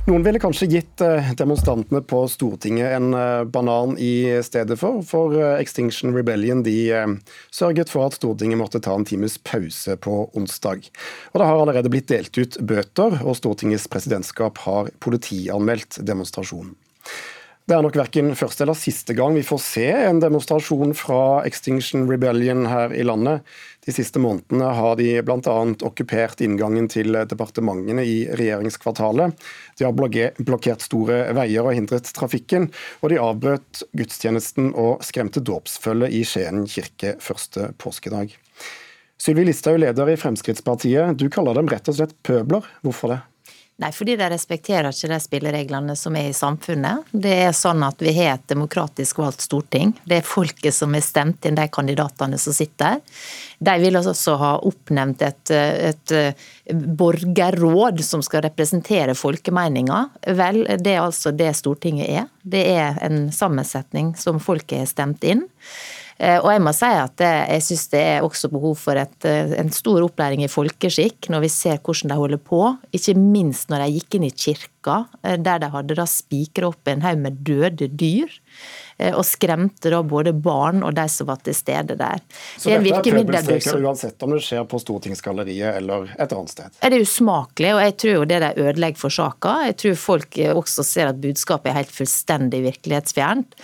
[0.10, 5.36] Noen ville kanskje gitt eh, demonstrantene på Stortinget en eh, banan i stedet for, for
[5.38, 6.80] eh, Extinction Rebellion de
[7.54, 10.90] sørget for at Stortinget måtte ta en times pause på onsdag.
[11.30, 16.74] Og Det har allerede blitt delt ut bøter, og Stortingets presidentskap har politianmeldt demonstrasjonen.
[17.70, 22.08] Det er nok verken første eller siste gang vi får se en demonstrasjon fra Extinction
[22.10, 23.44] Rebellion her i landet.
[23.86, 25.54] De siste månedene har de bl.a.
[25.86, 29.38] okkupert inngangen til departementene i regjeringskvartalet.
[29.78, 32.72] De har blokkert store veier og hindret trafikken,
[33.06, 38.34] og de avbrøt gudstjenesten og skremte dåpsfølget i Skien kirke første påskedag.
[39.22, 41.22] Sylvi Listhaug, leder i Fremskrittspartiet.
[41.22, 42.66] Du kaller dem rett og slett pøbler.
[42.82, 43.26] Hvorfor det?
[43.80, 47.08] Nei, fordi de respekterer ikke de spillereglene som er i samfunnet.
[47.16, 49.94] Det er sånn at vi har et demokratisk valgt storting.
[50.04, 53.00] Det er folket som har stemt inn de kandidatene som sitter.
[53.64, 56.16] De vil også ha oppnevnt et, et
[57.00, 60.02] borgerråd som skal representere folkemeninga.
[60.36, 62.28] Vel, det er altså det Stortinget er.
[62.44, 65.46] Det er en sammensetning som folket har stemt inn.
[66.20, 69.54] Eh, og jeg må si at jeg syns det er også behov for et, eh,
[69.62, 72.60] en stor opplæring i folkeskikk når vi ser hvordan de holder på.
[72.92, 76.92] Ikke minst når de gikk inn i kirka, eh, der de hadde da spikra opp
[76.92, 78.28] en haug med døde dyr.
[79.00, 82.22] Eh, og skremte da både barn og de som var til stede der.
[82.58, 86.80] Så det dette er pøbelstreker uansett om det skjer på Stortingsgalleriet eller et annet sted?
[86.84, 89.56] Er det usmakelig, og jeg tror jo det de ødelegger for saka.
[89.70, 93.58] Jeg tror folk også ser at budskapet er helt fullstendig virkelighetsfjernt.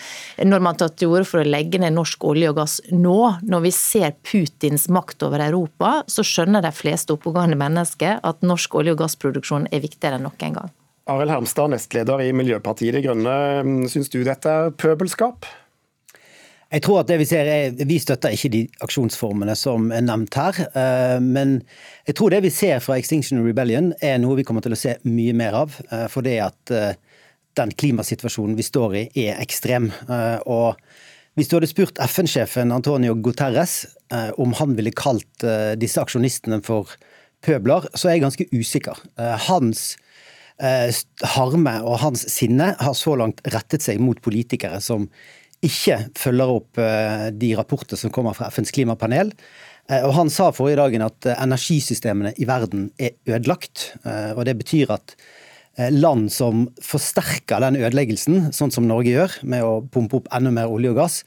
[0.45, 3.67] Når man tar til orde for å legge ned norsk olje og gass nå, når
[3.67, 8.95] vi ser Putins makt over Europa, så skjønner de fleste oppegående mennesker at norsk olje-
[8.95, 10.74] og gassproduksjon er viktigere enn noen gang.
[11.06, 13.86] Arild Hermstad, nestleder i Miljøpartiet De Grønne.
[13.91, 15.46] Syns du dette er pøbelskap?
[16.74, 20.34] Jeg tror at det Vi ser er, vi støtter ikke de aksjonsformene som er nevnt
[20.34, 20.58] her.
[20.65, 21.60] Eh, men
[22.10, 24.96] jeg tror det vi ser fra Extinction Rebellion er noe vi kommer til å se
[25.06, 25.76] mye mer av.
[25.91, 26.98] Eh, for det at eh,
[27.56, 29.91] den klimasituasjonen vi står i er ekstrem.
[30.50, 30.74] Og
[31.38, 33.86] hvis du hadde spurt FN-sjefen Antonio Guterres
[34.36, 35.46] om han ville kalt
[35.80, 36.91] disse aksjonistene for
[37.48, 39.00] pøbler, så er jeg ganske usikker.
[39.48, 39.94] Hans
[41.36, 45.10] harme og hans sinne har så langt rettet seg mot politikere som
[45.65, 49.32] ikke følger opp eh, de rapporter som kommer fra FNs klimapanel.
[49.89, 53.96] Eh, og Han sa forrige dagen at energisystemene i verden er ødelagt.
[54.06, 55.15] og Det betyr at
[55.92, 60.72] land som forsterker den ødeleggelsen, sånn som Norge gjør, med å pumpe opp enda mer
[60.72, 61.18] olje og gass,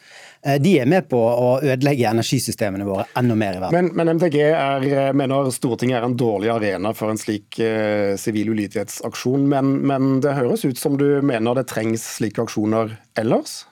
[0.47, 3.89] Eh, de er med på å ødelegge energisystemene våre enda mer i verden.
[3.91, 8.15] Men, men MDG er, eh, mener Stortinget er en dårlig arena for en slik eh,
[8.21, 9.49] sivil ulydighetsaksjon.
[9.51, 13.65] Men, men, det høres ut som du mener det trengs slike aksjoner ellers?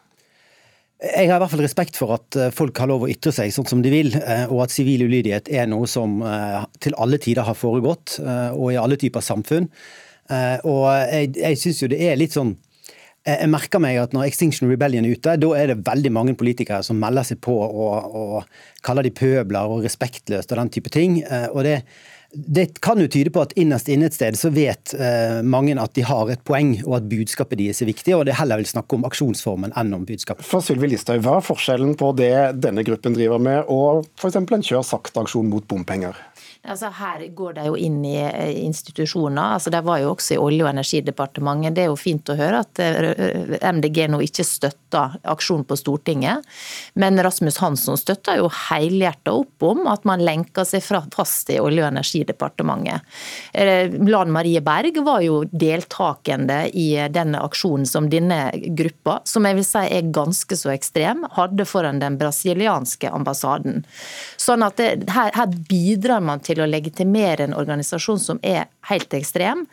[0.97, 3.67] Jeg har i hvert fall respekt for at folk har lov å ytre seg sånn
[3.69, 4.15] som de vil,
[4.49, 6.23] og at sivil ulydighet er noe som
[6.81, 8.15] til alle tider har foregått,
[8.57, 9.69] og i alle typer samfunn.
[10.29, 12.57] Og jeg, jeg syns jo det er litt sånn
[13.27, 16.85] jeg merker meg at når Extinction Rebellion er ute, da er det veldig mange politikere
[16.87, 21.19] som melder seg på og, og kaller de pøbler og respektløst og den type ting.
[21.25, 21.81] Eh, og det,
[22.31, 25.95] det kan jo tyde på at innerst inne et sted så vet eh, mange at
[25.99, 28.95] de har et poeng, og at budskapet deres er viktig, og det heller vil snakke
[28.95, 30.47] om aksjonsformen enn om budskapet.
[30.47, 34.39] For Sylvi Listhaug, hva er forskjellen på det denne gruppen driver med, og f.eks.
[34.39, 36.15] en kjør sakte-aksjon mot bompenger?
[36.67, 39.55] Altså her går de jo inn i eh, institusjoner.
[39.57, 41.77] altså De var jo også i Olje- og energidepartementet.
[41.77, 46.47] Det er jo fint å høre at eh, MDG nå ikke støtter aksjon på Stortinget.
[46.99, 51.85] Men Rasmus Hansson støtter jo helhjertet opp om at man lenker seg fast i Olje-
[51.85, 53.07] og energidepartementet.
[53.53, 59.61] Eh, Lan Marie Berg var jo deltakende i denne aksjonen som denne gruppa, som jeg
[59.61, 63.85] vil si er ganske så ekstrem, hadde foran den brasilianske ambassaden.
[64.41, 68.67] Sånn at det, her, her bidrar man til til å legitimere en organisasjon som er
[68.91, 69.65] helt ekstrem.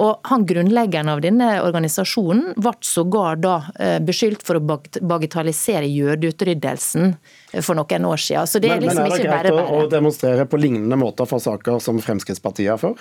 [0.00, 7.14] Og han Grunnleggeren av denne organisasjonen ble sågar da eh, beskyldt for å bagatellisere jødeutryddelsen
[7.60, 8.50] for noen år siden.
[8.50, 9.78] Så det er liksom men, men er det greit bare.
[9.84, 13.00] å demonstrere på lignende måter for saker som Fremskrittspartiet er for?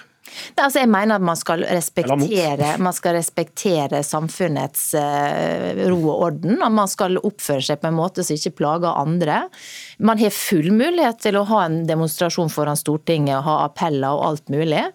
[0.56, 6.26] Nei, altså jeg mener at man skal respektere, man skal respektere samfunnets uh, ro og
[6.30, 6.58] orden.
[6.62, 9.42] og Man skal oppføre seg på en måte som ikke plager andre.
[9.98, 14.26] Man har full mulighet til å ha en demonstrasjon foran Stortinget, og ha appeller og
[14.30, 14.86] alt mulig.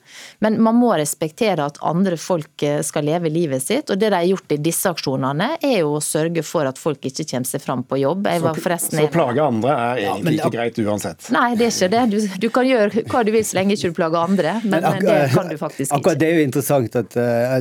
[0.44, 3.90] Men man må respektere at andre folk eh, skal leve livet sitt.
[3.90, 7.04] Og det de har gjort i disse aksjonene, er jo å sørge for at folk
[7.08, 8.28] ikke kommer seg fram på jobb.
[8.40, 11.28] så, så plage andre er egentlig ja, ikke greit uansett?
[11.34, 12.04] Nei, det er ikke det.
[12.12, 14.56] Du, du, kan gjøre hva du vil så lenge ikke du plager andre.
[14.64, 15.98] Men, men det kan du faktisk ikke.
[15.98, 17.56] Akkurat Det er jo interessant at uh,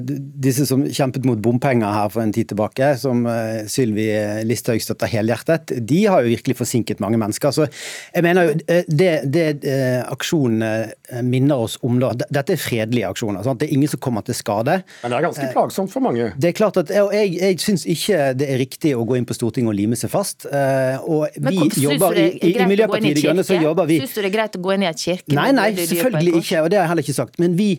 [0.46, 4.08] disse som kjempet mot bompenger her for en tid tilbake, som uh, Sylvi
[4.48, 7.54] Listhaug støtter helhjertet, de har jo virkelig forsinket mange mennesker.
[7.56, 8.58] Så jeg mener jo
[8.90, 13.44] det, det uh, aksjonene minner oss om da, dette er fredelige aksjoner.
[13.46, 13.62] Sant?
[13.62, 14.80] Det er ingen som kommer til skade.
[15.04, 16.32] Men det er ganske plagsomt for mange?
[16.38, 19.28] Det er klart at, og Jeg, jeg syns ikke det er riktig å gå inn
[19.28, 20.48] på Stortinget og lime seg fast.
[20.50, 24.22] og vi kom, jobber i, i, i Miljøpartiet De Grønne så jobber vi Syns du
[24.24, 25.36] det er greit å gå inn i et kirke?
[25.36, 27.40] Nei, nei, selvfølgelig ikke, og det har jeg heller ikke sagt.
[27.42, 27.70] Men vi,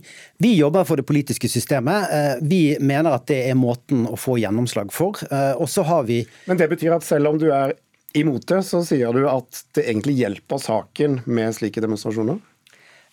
[0.43, 2.11] vi jobber for det politiske systemet.
[2.13, 5.21] Eh, vi mener at det er måten å få gjennomslag for.
[5.31, 7.77] Eh, og så har vi Men det betyr at selv om du er
[8.15, 12.39] imot det, så sier du at det egentlig hjelper saken med slike demonstrasjoner?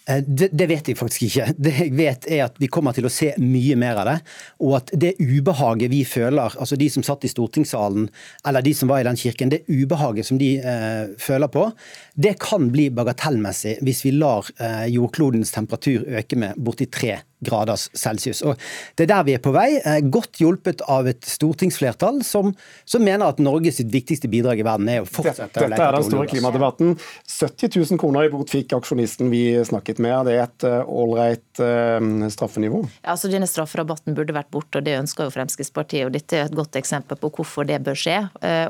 [0.10, 1.48] Eh, det, det, vet jeg faktisk ikke.
[1.66, 4.18] Det jeg vet er at Vi kommer til å se mye mer av det.
[4.64, 8.10] Og at det ubehaget vi føler, altså de som satt i stortingssalen
[8.48, 11.68] eller de som var i den kirken, det ubehaget som de eh, føler på,
[12.16, 17.90] det kan bli bagatellmessig hvis vi lar eh, jordklodens temperatur øke med borti tre graders
[17.98, 18.42] celsius.
[18.46, 18.58] Og
[18.96, 22.54] Det er der vi er på vei, eh, godt hjulpet av et stortingsflertall som,
[22.86, 25.86] som mener at Norges viktigste bidrag i verden er å fortsette Dette, å lete etter
[25.86, 26.96] olje er den store klimadebatten.
[27.28, 30.30] 70 000 kroner i bot fikk aksjonisten vi snakket med.
[30.30, 32.84] Det er et ålreit uh, uh, straffenivå?
[33.02, 36.06] Ja, altså Denne strafferabatten burde vært borte, og det ønsker jo Fremskrittspartiet.
[36.08, 38.18] og Dette er et godt eksempel på hvorfor det bør skje.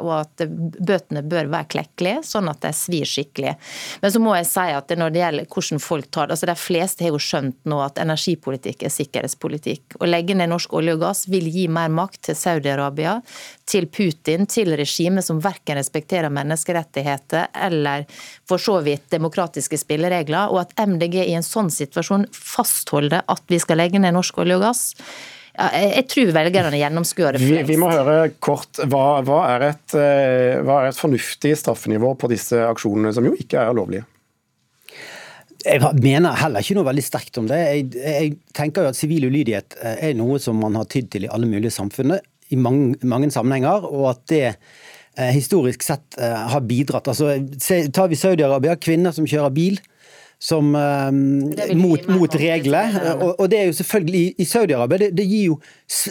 [0.02, 3.56] Og at Bøtene bør være klekkelige, sånn at de svir skikkelig.
[4.02, 6.58] Men så må jeg si at når det gjelder hvordan folk tar det altså De
[6.60, 9.98] fleste har jo skjønt nå at energipolitikk utenrikspolitikk er sikkerhetspolitikk.
[10.00, 13.22] Å legge ned norsk olje og gass vil gi mer makt til Saudi-Arabia,
[13.66, 18.06] til Putin, til regimet som verken respekterer menneskerettigheter eller
[18.48, 20.52] for så vidt demokratiske spilleregler.
[20.52, 24.58] Og at MDG i en sånn situasjon fastholder at vi skal legge ned norsk olje
[24.58, 24.90] og gass,
[25.52, 30.62] jeg tror velgerne gjennomskuer det vi, vi, må høre kort, hva, hva, er et, eh,
[30.64, 34.08] hva, er et, fornuftig straffenivå på disse aksjonene, som jo ikke er lovlige?
[35.62, 37.60] Jeg mener heller ikke noe veldig sterkt om det.
[37.62, 41.28] Jeg, jeg tenker jo at Sivil ulydighet eh, er noe som man har tydd til
[41.28, 42.18] i alle mulige samfunn,
[42.52, 43.86] i mange, mange sammenhenger.
[43.88, 47.12] og at det eh, historisk sett har bidratt.
[47.12, 47.36] Altså,
[47.94, 49.82] tar vi Saudi-Arabia, kvinner som kjører bil
[50.42, 51.12] som uh,
[51.78, 52.96] mot, mot regler.
[53.14, 55.58] Og, og, det er jo selvfølgelig I Saudi-Arabia det, det, gir jo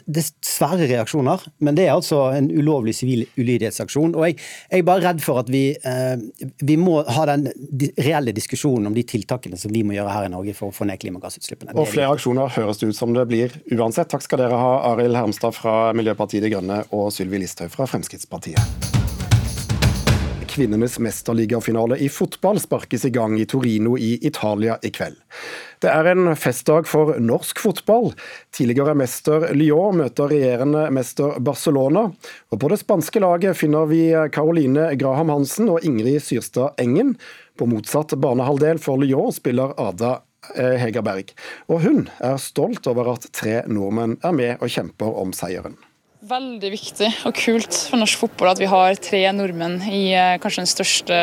[0.06, 4.14] dessverre reaksjoner, men det er altså en ulovlig sivil ulydighetsaksjon.
[4.14, 4.38] Og jeg,
[4.70, 6.14] jeg, er bare redd for at vi, uh,
[6.62, 7.48] vi må ha den
[7.98, 10.86] reelle diskusjonen om de tiltakene som vi må gjøre her i Norge for å få
[10.86, 11.74] ned klimagassutslippene.
[11.74, 14.12] Og flere aksjoner høres det ut som det blir uansett.
[14.14, 18.99] Takk skal dere ha, Arild Hermstad fra Miljøpartiet De Grønne og Sylvi Listhaug fra Fremskrittspartiet
[20.61, 25.16] kvinnenes mesterligafinale i fotball sparkes i gang i Torino i Italia i kveld.
[25.80, 28.11] Det er en festdag for norsk fotball.
[28.52, 32.11] Tidligere mester Lyon møter regjerende mester Barcelona.
[32.52, 34.02] Og på det spanske laget finner vi
[34.36, 37.16] Caroline Graham Hansen og Ingrid Syrstad Engen.
[37.56, 40.18] På motsatt banehalvdel for Lyon spiller Ada
[40.58, 41.32] eh, Hegerberg.
[41.72, 45.80] Og hun er stolt over at tre nordmenn er med og kjemper om seieren.
[46.30, 50.62] Veldig viktig og kult for norsk fotball at vi har tre nordmenn i eh, kanskje
[50.62, 51.16] den største,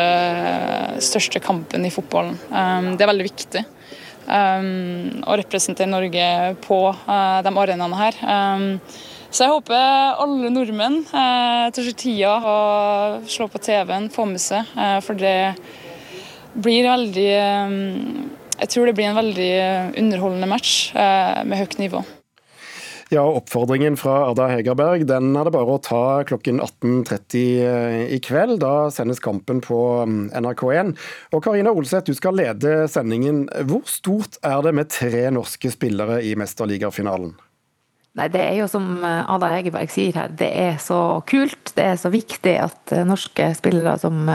[1.05, 2.35] største kampen i fotballen.
[2.51, 3.61] Um, det er veldig viktig
[4.27, 6.25] um, å representere Norge
[6.65, 8.19] på uh, de arenaene her.
[8.19, 8.67] Um,
[9.31, 14.43] så jeg håper alle nordmenn uh, tar seg tida og slår på TV-en, får med
[14.43, 14.75] seg.
[15.07, 15.37] For det
[16.57, 17.31] blir veldig
[18.57, 19.51] Jeg tror det blir en veldig
[20.03, 22.03] underholdende match med høyt nivå.
[23.09, 28.19] Ja, Oppfordringen fra Ada Hegerberg den er det bare å ta klokken 18.30 eh, i
[28.19, 28.59] kveld.
[28.59, 30.91] Da sendes kampen på mm, NRK1.
[31.31, 33.45] Og Karina Olseth, du skal lede sendingen.
[33.69, 37.31] Hvor stort er det med tre norske spillere i mesterligafinalen?
[38.17, 41.77] Nei, Det er jo som eh, Ada Hegerberg sier her, det er så kult.
[41.77, 44.27] Det er så viktig at eh, norske spillere som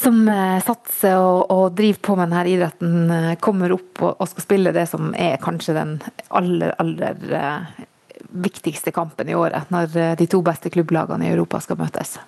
[0.00, 4.26] som eh, satser og, og, driver på med denne idretten, eh, kommer opp og, og,
[4.30, 5.94] skal spille det som er kanskje den
[6.28, 7.86] aller, aller eh,
[8.30, 12.18] viktigste kampen i året, når de to beste klubblagene i Europa skal møtes.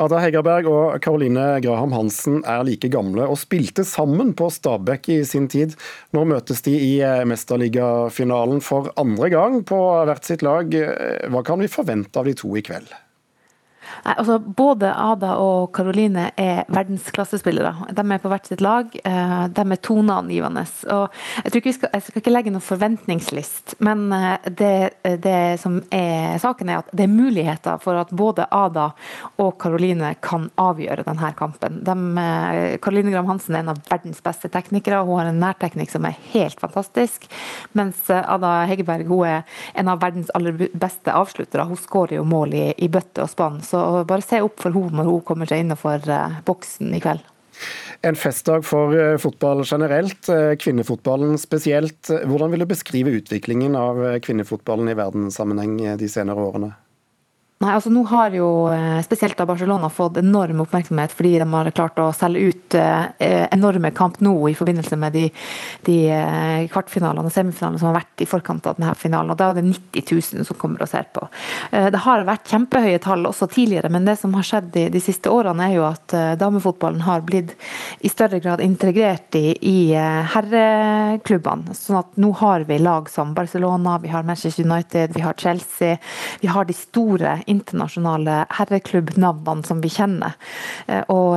[0.00, 5.20] Ada Hegerberg og Karoline Graham Hansen er like gamle og spilte sammen på Stabæk i
[5.28, 5.76] sin tid.
[6.16, 6.92] Nå møtes de i
[7.30, 9.78] mesterligafinalen for andre gang på
[10.08, 10.74] hvert sitt lag.
[11.30, 12.90] Hva kan vi forvente av de to i kveld?
[14.04, 17.90] Nei, altså Både Ada og Karoline er verdensklassespillere.
[17.94, 18.90] De er på hvert sitt lag.
[19.04, 20.64] Eh, de er toneangivende.
[20.92, 21.04] Og
[21.44, 24.74] jeg, ikke skal, jeg skal ikke legge noen forventningslist, men eh, det,
[25.24, 28.90] det, som er saken, er at det er muligheter for at både Ada
[29.42, 31.80] og Karoline kan avgjøre denne kampen.
[31.86, 31.96] De,
[32.84, 35.02] Karoline eh, Gram Hansen er en av verdens beste teknikere.
[35.04, 37.28] Hun har en nærteknikk som er helt fantastisk.
[37.78, 41.66] Mens Ada Hegerberg hun er en av verdens aller beste avsluttere.
[41.68, 43.60] Hun skårer jo mål i, i bøtte og spann.
[43.64, 47.24] Så bare se opp for henne når hun kommer seg innenfor eh, boksen i kveld.
[48.04, 52.10] En festdag for eh, fotball generelt, eh, kvinnefotballen spesielt.
[52.10, 56.74] Hvordan vil du beskrive utviklingen av kvinnefotballen i verdenssammenheng de senere årene?
[57.62, 61.68] Nei, altså nå har jo eh, spesielt da Barcelona fått enorm oppmerksomhet fordi de har
[61.76, 65.22] klart å selge ut eh, enorme kamp nå i forbindelse med de,
[65.86, 69.30] de eh, kvartfinalene og semifinalene som har vært i forkant av denne finalen.
[69.30, 70.10] og Da er det 90
[70.42, 71.22] 000 som kommer og ser på.
[71.70, 75.30] Det har vært kjempehøye tall også tidligere, men det som har skjedd de, de siste
[75.30, 77.54] årene, er jo at damefotballen har blitt
[78.04, 79.78] i større grad integrert i, i
[80.34, 81.76] herreklubbene.
[81.78, 85.96] sånn at nå har vi lag som Barcelona, vi har Manchester United, vi har Chelsea.
[86.42, 90.34] Vi har de store internasjonale herreklubbnavnene som vi kjenner.
[90.86, 91.36] Eh, og,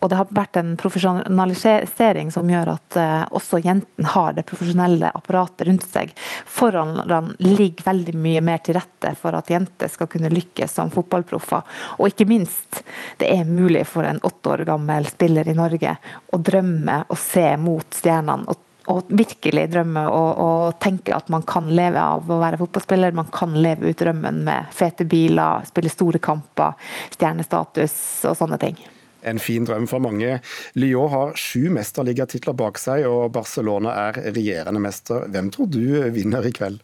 [0.00, 5.08] og, det har vært en profesjonalisering som gjør at uh, også jentene har det profesjonelle
[5.16, 6.12] apparatet rundt seg.
[6.44, 11.64] Forholdene ligger veldig mye mer til rette for at jenter skal kunne lykkes som fotballproffer.
[11.96, 12.82] Og ikke minst,
[13.22, 15.96] det er mulig for en åtte år gammel spiller i Norge
[16.32, 18.44] å drømme og se mot stjernene.
[18.48, 23.16] og og virkelig drømme og, og, tenke at man kan leve av å være fotballspiller.
[23.16, 26.76] Man kan leve ut drømmen med fete biler, spille store kamper,
[27.14, 27.96] stjernestatus
[28.30, 28.80] og sånne ting.
[29.24, 30.36] En fin drøm for mange.
[30.76, 35.24] Lyon har sju mesterligatitler bak seg, og Barcelona er regjerende mester.
[35.32, 36.82] Hvem tror du vinner i kveld?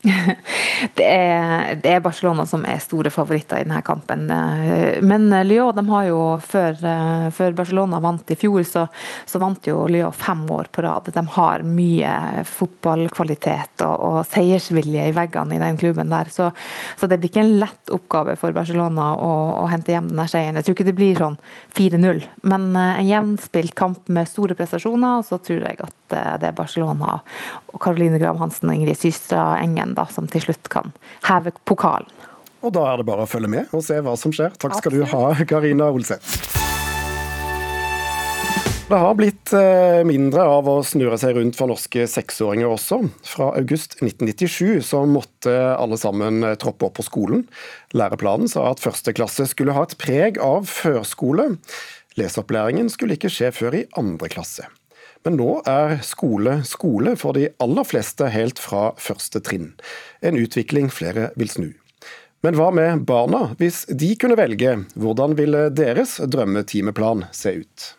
[0.94, 4.26] Det er, det er, Barcelona som er store favoritter i denne kampen.
[5.06, 6.78] Men Lyon de har jo, før,
[7.34, 8.86] før Barcelona vant i fjor, så,
[9.28, 11.10] så, vant jo Lyon fem år på rad.
[11.12, 12.14] De har mye
[12.48, 16.32] fotballkvalitet og, og seiersvilje i veggene i den klubben der.
[16.32, 16.50] Så,
[16.96, 20.60] så, det blir ikke en lett oppgave for Barcelona å, å hente hjem denne seieren.
[20.60, 21.40] Jeg tror ikke det blir sånn
[21.76, 25.20] 4-0, men en jevnspilt kamp med store prestasjoner.
[25.20, 27.20] Og så tror jeg at det er Barcelona
[27.70, 30.92] og Caroline Graham Hansen og Ingrid Systra Engen da, som til slutt kan
[31.28, 32.10] heve pokalen.
[32.60, 34.52] Og da er det bare å følge med og se hva som skjer.
[34.60, 36.58] Takk skal du ha, Karina Olseth.
[38.90, 42.96] Det har blitt eh, mindre av å snurre seg rundt for norske seksåringer også.
[43.22, 47.44] Fra august 1997 så måtte alle sammen eh, troppe opp på skolen.
[47.94, 51.52] Læreplanen sa at første klasse skulle ha et preg av førskole.
[52.18, 54.66] Leseopplæringen skulle ikke skje før i andre klasse.
[55.20, 59.74] Men nå er skole skole for de aller fleste helt fra første trinn.
[60.24, 61.66] En utvikling flere vil snu.
[62.40, 63.50] Men hva med barna?
[63.60, 67.90] Hvis de kunne velge, hvordan ville deres drømmetimeplan se ut?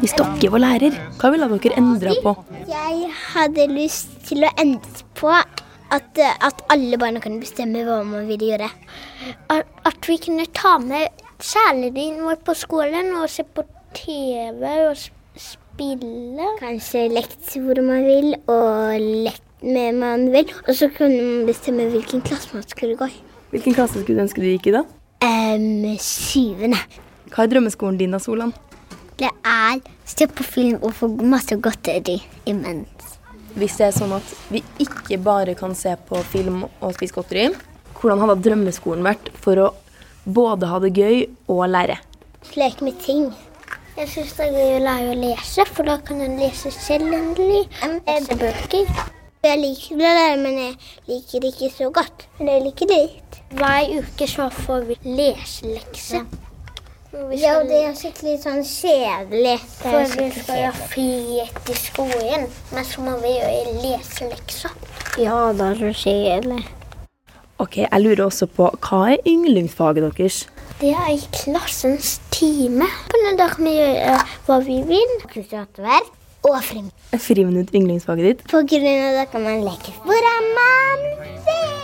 [0.00, 2.36] Hvis dere var lærer, hva ville dere endra på?
[2.72, 5.34] Jeg hadde lyst til å endre på
[5.90, 8.68] at, eh, at, alle barna kunne bestemme hva man ville gjøre.
[9.52, 11.08] At, at vi kunne ta med
[11.38, 13.64] kjæledyren vår på skolen og se på
[13.96, 16.52] TV og spille.
[16.60, 20.52] Kanskje lekt hvor man vil, og lekt med man vil.
[20.66, 23.20] Og så kunne man bestemme hvilken klasse man skulle gå i.
[23.50, 24.84] Hvilken klasse skulle du ønske du gikk i, da?
[25.24, 26.78] Um, syvende.
[27.32, 28.52] Hva er drømmeskolen din da, Solan?
[29.18, 32.97] Det er se på film og få masse godteri imens
[33.58, 37.48] hvis det er sånn at vi ikke bare kan se på film og spise godteri,
[37.98, 39.68] hvordan hadde drømmeskolen vært for å
[40.24, 41.98] både ha det gøy og lære?
[42.54, 43.28] Leke med ting.
[43.98, 47.10] Jeg syns det er gøy å lære å lese, for da kan en lese selv
[47.16, 47.64] endelig.
[48.06, 48.92] Lese bøker.
[49.42, 50.76] Jeg liker det der, men jeg
[51.10, 52.28] liker det ikke så godt.
[52.38, 53.40] Men jeg liker det litt.
[53.58, 56.22] Hver uke så får vi leselekse.
[57.12, 59.54] Ja, og det er skikkelig sånn kjedelig.
[59.78, 61.06] For vi skal ha fri
[61.40, 62.44] etter skolen,
[62.74, 64.74] men så må vi gjøre leselekser.
[65.16, 66.66] Ja, det er så kjedelig.
[67.58, 70.42] Ok, Jeg lurer også på, hva er yndlingsfaget deres?
[70.78, 72.86] Det er i klassens time.
[73.40, 75.16] Da kan vi gjøre hva vi vil.
[75.32, 76.12] Kulturhåndverk
[76.46, 77.08] og friminutt.
[77.16, 78.46] Er friminutt yndlingsfaget ditt?
[78.52, 81.08] På grunn av det kan man leke hvor er man
[81.48, 81.77] vil.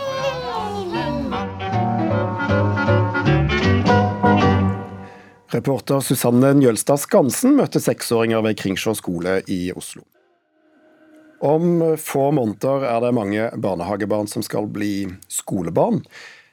[5.55, 10.01] Reporter Susanne Njølstad Skansen møtte seksåringer ved Kringsjå skole i Oslo.
[11.39, 16.01] Om få måneder er det mange barnehagebarn som skal bli skolebarn.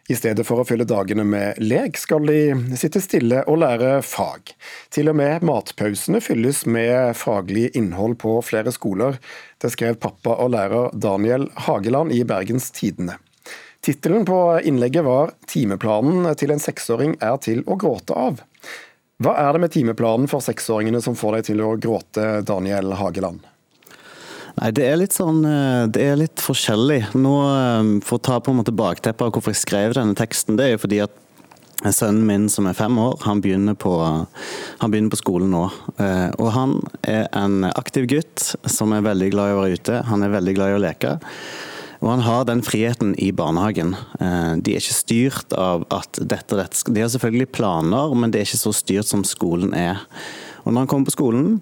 [0.06, 4.54] I stedet for å fylle dagene med lek, skal de sitte stille og lære fag.
[4.94, 9.18] Til og med matpausene fylles med faglig innhold på flere skoler.
[9.58, 13.18] Det skrev pappa og lærer Daniel Hageland i Bergens Tidende.
[13.82, 18.46] Tittelen på innlegget var 'Timeplanen til en seksåring er til å gråte av'.
[19.22, 23.44] Hva er det med timeplanen for seksåringene som får deg til å gråte, Daniel Hageland?
[24.58, 27.14] Nei, Det er litt sånn, eh, det er litt forskjellig.
[27.14, 30.56] Nå, eh, For å ta på en måte bakteppet av hvorfor jeg skrev denne teksten,
[30.56, 31.10] det er jo fordi at
[31.82, 33.90] Sønnen min som er fem år, han begynner, på,
[34.78, 35.64] han begynner på skolen nå.
[35.98, 40.04] Eh, og han er en aktiv gutt som er veldig glad i å være ute.
[40.06, 41.16] Han er veldig glad i å leke.
[42.02, 43.94] Og han har den friheten i barnehagen.
[44.18, 48.34] Eh, de er ikke styrt av at dette og dette De har selvfølgelig planer, men
[48.34, 50.02] det er ikke så styrt som skolen er.
[50.64, 51.60] Og når han kommer på skolen,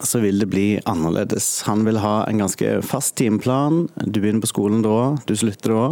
[0.00, 1.62] så vil det bli annerledes.
[1.68, 3.88] Han vil ha en ganske fast timeplan.
[4.00, 5.86] Du begynner på skolen da, du slutter da.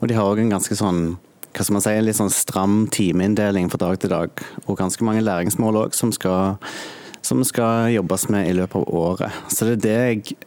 [0.00, 1.16] Og de har òg en ganske sånn
[1.52, 4.44] hva skal man si, en litt sånn stram timeinndeling fra dag til dag.
[4.64, 9.42] Og ganske mange læringsmål òg som, som skal jobbes med i løpet av året.
[9.52, 10.38] Så det er det jeg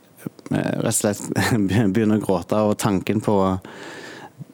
[0.52, 1.22] rett og slett
[1.94, 3.38] begynner å gråte av tanken på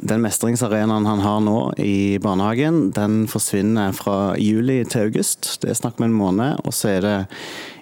[0.01, 5.59] den mestringsarenaen han har nå i barnehagen, den forsvinner fra juli til august.
[5.61, 6.63] Det er snakk om en måned.
[6.65, 7.17] Og så er det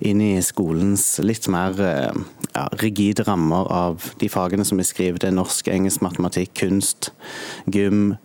[0.10, 2.20] inn i skolens litt mer eh,
[2.52, 5.22] ja, rigide rammer av de fagene som vi skriver.
[5.22, 7.14] Det er norsk, engelsk, matematikk, kunst,
[7.72, 8.18] gym.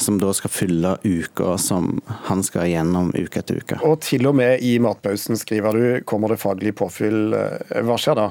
[0.00, 3.80] Som da skal fylle uka som han skal gjennom uke etter uke.
[3.84, 7.34] Og til og med i matpausen, skriver du, kommer det faglig påfyll.
[7.36, 8.30] Eh, hva skjer da?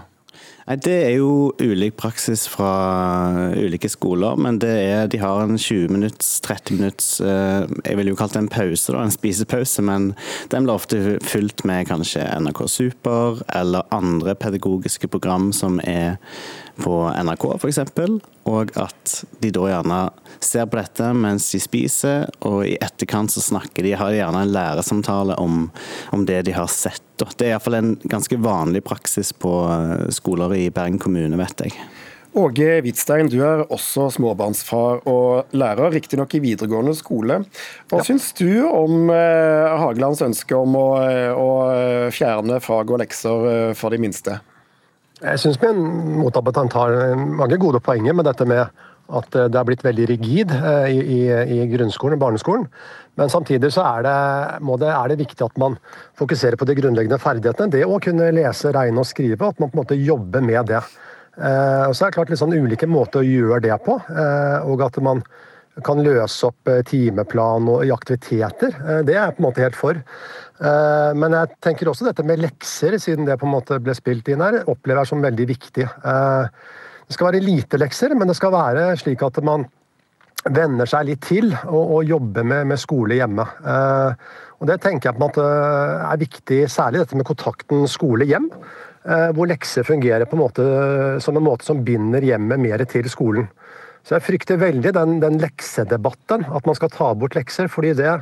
[0.70, 2.70] Det er jo ulik praksis fra
[3.58, 8.20] ulike skoler, men er, de har en 20 minutts, 30 minutts eh, Jeg ville jo
[8.20, 10.12] kalt det en pause, da, en spisepause, men
[10.54, 16.20] den blir ofte fylt med kanskje NRK Super eller andre pedagogiske program som er
[16.80, 17.80] på NRK f.eks.,
[18.50, 19.14] og at
[19.44, 20.00] de da gjerne
[20.44, 24.44] ser på dette mens de spiser, og i etterkant så snakker de, har de gjerne
[24.46, 25.68] en læresamtale om,
[26.16, 27.04] om det de har sett.
[27.20, 31.76] Det er iallfall en ganske vanlig praksis på eh, skoler i Bergen kommune, vet jeg.
[32.40, 37.42] Åge Hvitstein, du er også småbarnsfar og lærer, riktignok i videregående skole.
[37.90, 38.06] Hva ja.
[38.06, 41.50] syns du om eh, Hagelands ønske om å, eh, å
[42.16, 44.40] fjerne fag og lekser for de minste?
[45.20, 45.82] Jeg syns min
[46.22, 48.70] motdebattant har mange gode poenger med dette med
[49.10, 51.20] at det har blitt veldig rigid eh, i, i,
[51.58, 52.68] i grunnskolen og barneskolen.
[53.20, 54.16] Men samtidig så er det,
[54.84, 55.78] det, er det, viktig at man
[56.20, 57.74] fokuserer på de grunnleggende ferdighetene.
[57.74, 60.84] Det å kunne lese, regne og skrive, at man på en måte jobber med det.
[61.40, 63.98] Eh, og så er det klart litt sånn ulike måter å gjøre det på.
[64.14, 65.24] Eh, og at man
[65.86, 68.76] kan løse opp eh, timeplan og i aktiviteter.
[68.80, 70.00] Eh, det er jeg på en måte helt for.
[70.00, 74.30] Eh, men jeg tenker også dette med lekser, siden det på en måte ble spilt
[74.32, 75.88] inn her, opplever jeg som veldig viktig.
[75.90, 79.66] Det skal være lite lekser, men det skal være slik at man
[80.46, 83.44] venner seg litt til og, og jobber med, med, skole hjemme.
[84.60, 88.48] Og Det tenker jeg på en måte er viktig, særlig dette med kontakten skole-hjem.
[89.36, 90.66] Hvor lekser fungerer på en måte
[91.24, 93.50] som en måte som binder hjemmet mer til skolen.
[94.10, 97.68] Så jeg frykter veldig den, den leksedebatten, at man skal ta bort lekser.
[97.70, 98.16] fordi det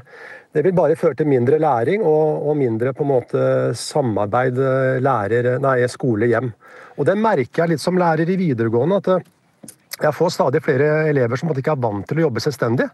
[0.55, 3.41] det vil bare føre til mindre læring og, og mindre på en måte
[3.77, 6.49] samarbeid eh, lærer, nei, skole-hjem.
[6.97, 8.97] Og Det merker jeg litt som lærer i videregående.
[8.97, 9.69] at eh,
[10.01, 12.89] jeg får stadig flere elever som ikke er vant til å jobbe selvstendig.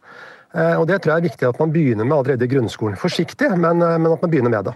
[0.53, 2.99] Eh, og Det tror jeg er viktig at man begynner med allerede i grunnskolen.
[2.99, 4.75] Forsiktig, men, men at man begynner med det.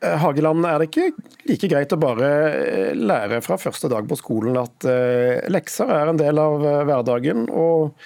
[0.00, 1.10] Hageland, er det ikke
[1.50, 2.30] like greit å bare
[2.96, 4.86] lære fra første dag på skolen at
[5.52, 7.98] lekser er en del av hverdagen, og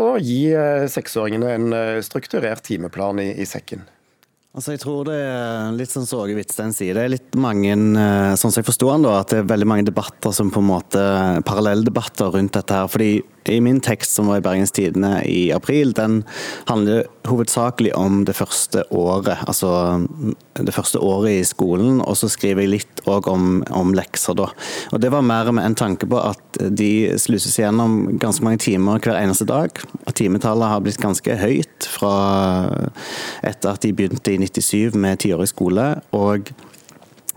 [0.00, 3.84] og gi eh, seksåringene en eh, strukturert timeplan i, i sekken.
[4.52, 7.72] Altså jeg tror det er litt sånn som Åge Hvitstein sier, det er litt mange,
[7.72, 10.60] eh, sånn som jeg forstår han da, at det er veldig mange debatter som på
[10.60, 11.04] en måte,
[11.48, 12.90] parallelldebatter rundt dette her.
[12.92, 13.12] fordi
[13.48, 16.22] i min tekst som var i Bergens Tidende i april, den
[16.68, 19.42] handler hovedsakelig om det første året.
[19.46, 19.72] Altså
[20.58, 24.48] det første året i skolen, og så skriver jeg litt òg om, om, lekser, da.
[24.92, 29.02] Og det var mer med en tanke på at de sluses gjennom ganske mange timer
[29.02, 29.82] hver eneste dag.
[30.06, 32.14] Og timetallet har blitt ganske høyt fra
[33.42, 35.94] etter at de begynte i 97 med tiårig skole.
[36.12, 36.52] og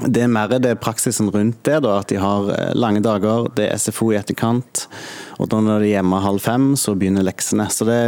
[0.03, 3.69] det er mer det praksisen rundt det, da, at de har eh, lange dager, det
[3.69, 4.85] er SFO i etterkant.
[5.39, 7.69] Og da når de er hjemme halv fem, så begynner leksene.
[7.71, 7.99] Så det,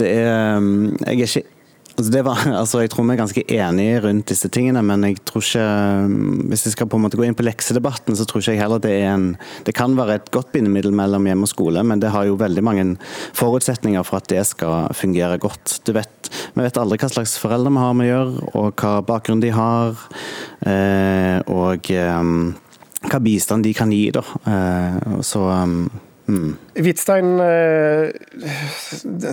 [0.00, 1.55] det er mm, Jeg er ikke
[1.96, 5.44] Altså var, altså jeg tror vi er ganske enige rundt disse tingene, men jeg tror
[5.44, 5.64] ikke
[6.12, 8.62] mm, Hvis jeg skal på en måte gå inn på leksedebatten, så tror ikke jeg
[8.62, 9.28] heller det er en
[9.66, 12.64] Det kan være et godt bindemiddel mellom hjem og skole, men det har jo veldig
[12.64, 12.86] mange
[13.36, 15.80] forutsetninger for at det skal fungere godt.
[15.86, 18.92] Du vet, Vi vet aldri hva slags foreldre vi har med å gjøre, og hva
[19.06, 19.96] bakgrunn de har.
[20.66, 22.30] Eh, og eh,
[23.06, 24.22] hva bistand de kan gi, da.
[24.50, 25.46] Eh, så
[26.26, 28.10] Hvitstein, eh,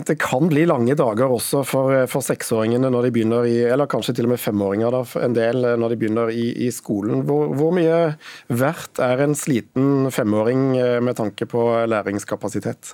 [0.05, 4.13] det kan bli lange dager også for, for, seksåringene når de begynner i, eller kanskje
[4.19, 7.23] til og med femåringer da, en del eh, når de begynner i, i skolen.
[7.25, 8.13] Hvor, hvor, mye
[8.53, 12.93] verdt er en sliten femåring eh, med tanke på læringskapasitet?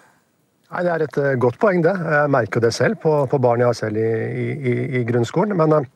[0.70, 1.98] Nei, Det er et godt poeng, det.
[2.00, 5.58] Jeg merker det selv på, på barn jeg har selv i, i, i grunnskolen.
[5.60, 5.90] Men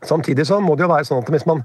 [0.00, 1.62] samtidig så må det jo være sånn at hvis man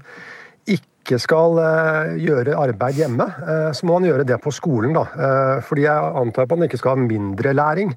[0.70, 4.94] ikke skal eh, gjøre arbeid hjemme, eh, så må man gjøre det på skolen.
[4.96, 5.04] Da.
[5.14, 7.92] Eh, fordi jeg antar at man ikke skal ha mindre læring.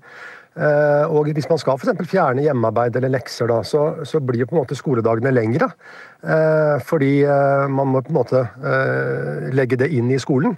[0.57, 4.63] Og Hvis man skal for fjerne hjemmearbeid eller lekser, da, så, så, blir på en
[4.63, 5.67] måte skoledagene lengre.
[6.81, 7.11] Fordi
[7.69, 8.41] man må på en måte
[9.53, 10.57] legge det inn i skolen.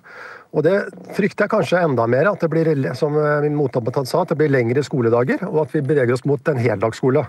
[0.55, 0.77] Og Det
[1.17, 3.11] frykter jeg kanskje enda mer, at det blir som
[3.43, 6.63] min motdebattant sa, at det blir lengre skoledager, og at vi beveger oss mot en
[6.63, 7.25] heldagsskole.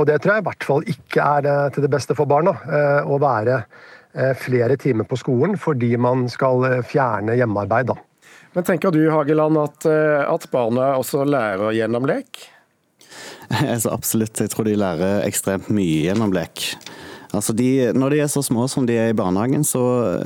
[0.00, 2.56] Og Det tror jeg i hvert fall ikke er til det beste for barna.
[3.04, 3.66] Å være
[4.38, 7.92] flere timer på skolen fordi man skal eh, fjerne hjemmearbeid.
[7.92, 7.98] Da.
[8.56, 12.46] Men tenker du Hageland, at, eh, at barna også lærer gjennom lek?
[13.48, 16.66] Altså, absolutt, jeg tror de lærer ekstremt mye gjennom lek.
[17.36, 19.82] Altså de, når de er så små som de er i barnehagen, så,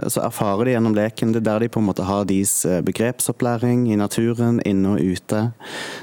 [0.07, 1.33] så, erfarer de gjennom leken.
[1.35, 5.03] Det er der de på en måte har deres eh, begrepsopplæring i naturen, inne og
[5.03, 5.43] ute.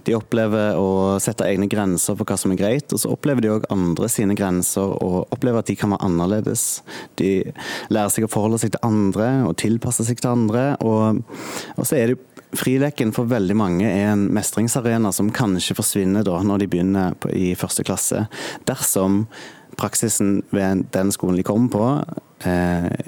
[0.08, 3.54] De opplever å sette egne grenser for hva som er greit, og så opplever de
[3.56, 6.66] òg andre sine grenser og opplever at de kan være annerledes.
[7.22, 7.32] De
[7.94, 10.74] lærer seg å forholde seg til andre og tilpasse seg til andre.
[10.84, 11.24] Og,
[11.78, 12.26] og så er det
[12.58, 17.52] Frileken for veldig mange er en mestringsarena som kanskje forsvinner da når de begynner i
[17.54, 18.24] første klasse.
[18.66, 19.28] Dersom
[19.80, 21.88] praksisen ved den skolen de kommer på,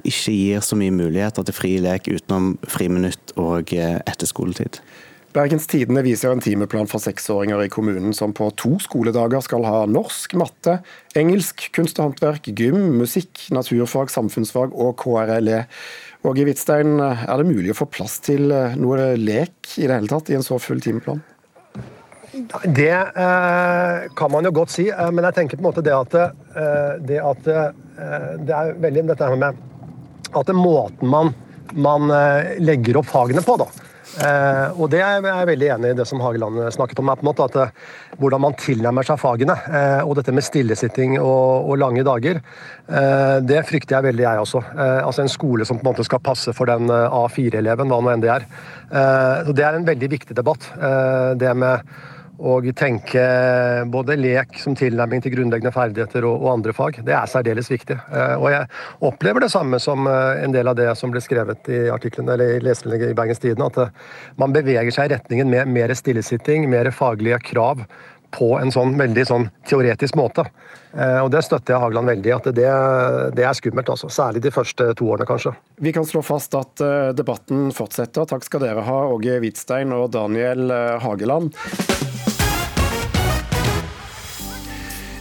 [0.08, 4.82] ikke gir så mye muligheter til fri lek utenom friminutt og etter skoletid.
[5.32, 9.86] Bergens Tidende viser en timeplan for seksåringer i kommunen som på to skoledager skal ha
[9.88, 10.82] norsk, matte,
[11.16, 15.64] engelsk, kunst og håndverk, gym, musikk, naturfag, samfunnsfag og KRLE.
[16.28, 20.34] Åge Hvitstein, er det mulig å få plass til noe lek i det hele tatt
[20.34, 21.24] i en så full timeplan?
[22.64, 25.94] Det eh, kan man jo godt si, eh, men jeg tenker på en måte det
[25.96, 27.70] at, eh, det, at eh,
[28.42, 29.62] det er veldig dette her med
[30.32, 31.34] at det er måten man,
[31.76, 33.68] man eh, legger opp fagene på, da.
[34.12, 37.12] Eh, og det er jeg veldig enig i det som Hageland snakket om.
[37.14, 39.56] på en måte at Hvordan man tilnærmer seg fagene.
[40.04, 42.42] og dette med stillesitting og, og lange dager.
[43.42, 44.62] det frykter jeg veldig, jeg også.
[44.78, 48.22] altså En skole som på en måte skal passe for den A4-eleven, hva nå enn
[48.22, 48.46] det er.
[49.48, 50.68] så Det er en veldig viktig debatt.
[51.40, 51.88] det med
[52.42, 53.22] og tenke
[53.94, 57.02] både lek som tilnærming til grunnleggende ferdigheter og, og, andre fag.
[57.06, 57.98] Det er særdeles viktig.
[57.98, 58.70] Eh, og jeg
[59.12, 62.56] opplever det samme som eh, en del av det som ble skrevet i artiklene, eller
[62.56, 66.66] i leserinnlegget i Bergens Tidende, at eh, man beveger seg i retningen med mer stillesitting,
[66.72, 67.86] mer faglige krav
[68.32, 70.46] på en sånn veldig sånn teoretisk måte.
[70.96, 72.70] Og Det støtter jeg Hageland veldig at det,
[73.36, 73.92] det er skummelt.
[73.92, 74.08] altså.
[74.08, 75.52] Særlig de første to årene, kanskje.
[75.84, 76.80] Vi kan slå fast at
[77.18, 78.30] debatten fortsetter.
[78.32, 80.72] Takk skal dere ha, Åge Hvitstein og Daniel
[81.04, 81.52] Hageland.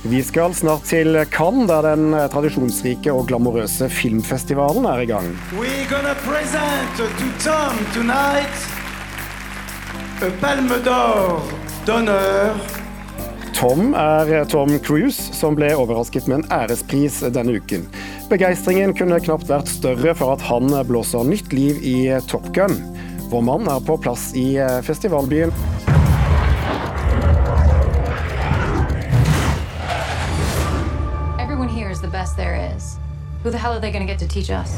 [0.02, 5.26] Vi skal snart til Cannes, der den tradisjonsrike og glamorøse filmfestivalen er i gang.
[5.52, 7.04] We're gonna present to
[7.92, 8.56] tonight
[10.22, 11.42] a Palme d'Or
[11.84, 12.56] d'honneur.
[13.52, 17.84] Tom er Tom Cruise, som ble overrasket med en ærespris denne uken.
[18.30, 21.98] Begeistringen kunne knapt vært større for at han blåser nytt liv i
[22.30, 22.80] Top Gun.
[23.28, 24.54] Vår mann er på plass i
[24.86, 25.52] festivalbyen.
[32.30, 32.98] Best there is.
[33.42, 34.76] Who the hell are they going to get to teach us?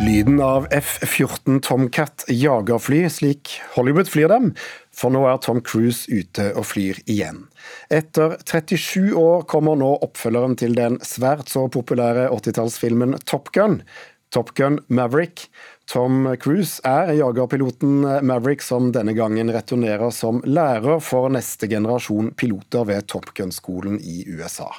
[0.00, 4.48] Lyden av F-14 Tomcat jagerfly, slik Hollywood flyr dem,
[4.90, 7.44] for nå er Tom Cruise ute og flyr igjen.
[7.86, 13.84] Etter 37 år kommer nå oppfølgeren til den svært så populære 80-tallsfilmen Top Gun,
[14.32, 15.50] Top Gun Maverick,
[15.84, 22.88] Tom Cruise er jagerpiloten Maverick som denne gangen returnerer som lærer for neste generasjon piloter
[22.88, 24.70] ved Top Gun-skolen i USA.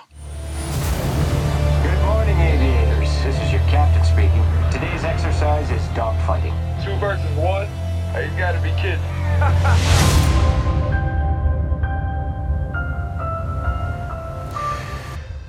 [1.85, 3.13] Good morning, aviators.
[3.21, 4.41] This is your captain speaking.
[4.73, 6.57] Today's exercise is dogfighting.
[6.81, 7.69] Two versus one?
[8.17, 10.19] You gotta be kidding.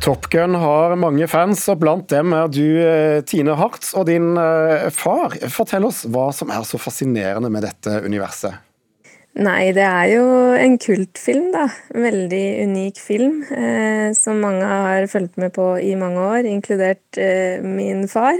[0.04, 4.34] Top Gun har mange fans, og blant dem er du, eh, Tine Hartz og din
[4.36, 5.32] eh, far.
[5.48, 8.58] Fortell oss hva som er så fascinerende med dette universet.
[9.40, 10.26] Nei, det er jo
[10.60, 11.70] en kultfilm, da.
[11.96, 17.64] Veldig unik film eh, som mange har fulgt med på i mange år, inkludert eh,
[17.64, 18.36] min far.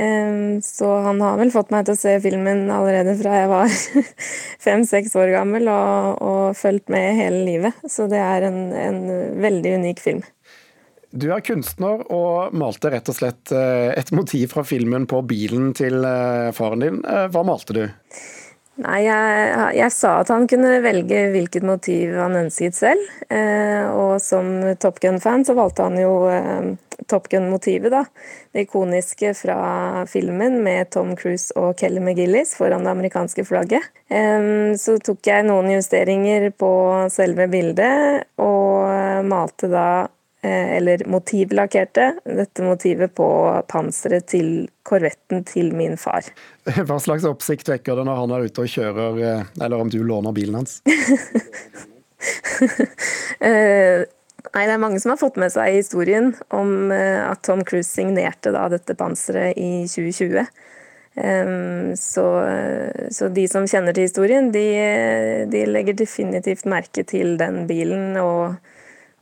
[0.00, 3.76] Eh, så han har vel fått meg til å se filmen allerede fra jeg var
[4.66, 7.84] fem-seks år gammel, og, og fulgt med hele livet.
[7.84, 9.04] Så det er en, en
[9.44, 10.24] veldig unik film.
[11.14, 15.70] Du er kunstner og malte rett og slett eh, et motiv fra filmen på bilen
[15.76, 16.98] til eh, faren din.
[17.06, 17.84] Eh, hva malte du?
[18.82, 23.06] Nei, jeg, jeg, sa at han kunne velge hvilket motiv han ønsket selv.
[23.96, 26.10] og som Top Gun-fan så valgte han jo
[27.08, 28.02] Top Gun-motivet, da.
[28.52, 33.88] Det ikoniske fra filmen med Tom Cruise og Kelly McGillis foran det amerikanske flagget.
[34.76, 36.72] så tok jeg noen justeringer på
[37.16, 39.88] selve bildet, og malte da
[40.46, 43.28] eller motivlakkerte dette motivet på
[43.68, 44.50] panseret til
[44.86, 46.26] korvetten til min far.
[46.88, 50.00] Hva slags oppsikt vekker det når han er ute og kjører, eh, eller om du
[50.04, 50.80] låner bilen hans?
[53.44, 57.90] Eh, nei, det er mange som har fått med seg historien om at Tom Cruise
[57.92, 60.40] signerte da dette panseret i 2020.
[62.00, 62.24] Så,
[63.18, 64.64] så, de som kjenner til historien, de,
[65.52, 68.56] de legger definitivt merke til den bilen og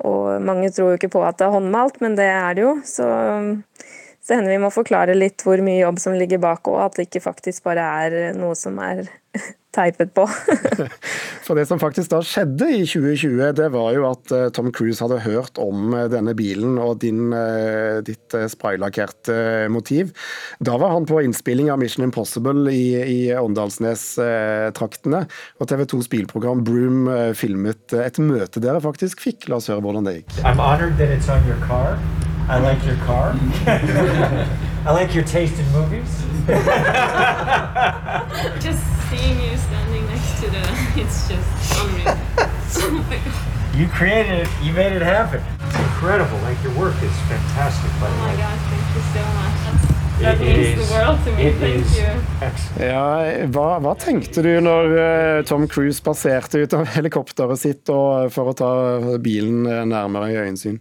[0.05, 2.74] og mange tror jo ikke på at det er håndmalt, men det er det jo.
[2.84, 3.09] Så,
[4.20, 7.09] så hender vi må forklare litt hvor mye jobb som ligger bak, og at det
[7.09, 9.07] ikke faktisk bare er noe som er
[9.74, 10.24] teipet på.
[11.44, 15.02] For det som faktisk da skjedde i 2020, det var jo at eh, Tom Cruise
[15.04, 20.14] hadde hørt om eh, denne bilen og din, eh, ditt spraylakkerte motiv.
[20.64, 25.24] Da var han på innspilling av Mission Impossible i, i Åndalsnes-traktene.
[25.60, 29.48] Og TV 2s bilprogram Broom filmet et møte dere faktisk fikk.
[29.50, 30.38] La oss høre hvordan det gikk.
[30.44, 31.98] I'm honored that it's on your car.
[32.48, 33.34] I like your car.
[34.86, 36.24] I like your taste in movies.
[38.60, 39.53] just seeing you
[40.97, 42.18] it's just unreal.
[43.74, 44.49] You created it.
[44.62, 45.42] You made it happen.
[45.66, 46.38] It's incredible.
[46.47, 47.90] Like your work is fantastic.
[48.01, 48.36] By the Oh my way.
[48.38, 49.59] gosh, thank you so much.
[50.22, 51.51] That means the world to me.
[51.59, 52.86] Thank you.
[52.86, 53.03] Ja,
[53.51, 58.53] hva, hva tenkte du når eh, Tom Cruise passerte ut av helikopteret sitt og, for
[58.53, 58.70] å ta
[59.18, 60.78] bilen eh, nærmere i øyensyn?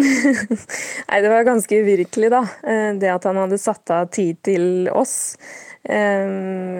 [0.00, 2.40] Nei, det var ganske uvirkelig, da.
[2.64, 5.36] Eh, Det at han hadde satt av tid til oss.
[5.82, 6.26] Eh,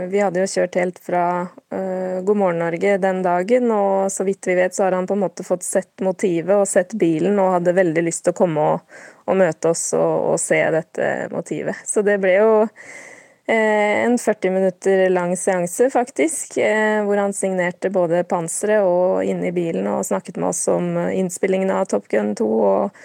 [0.09, 1.25] Vi hadde jo kjørt helt fra
[1.73, 5.17] eh, God morgen Norge den dagen, og så vidt vi vet så har han på
[5.17, 8.67] en måte fått sett motivet og sett bilen, og hadde veldig lyst til å komme
[8.75, 8.99] og,
[9.31, 11.81] og møte oss og, og se dette motivet.
[11.87, 17.93] Så det ble jo eh, en 40 minutter lang seanse, faktisk, eh, hvor han signerte
[17.95, 22.35] både panseret og inne i bilen og snakket med oss om innspillingen av Top Gun
[22.37, 22.53] 2.
[22.75, 23.03] og,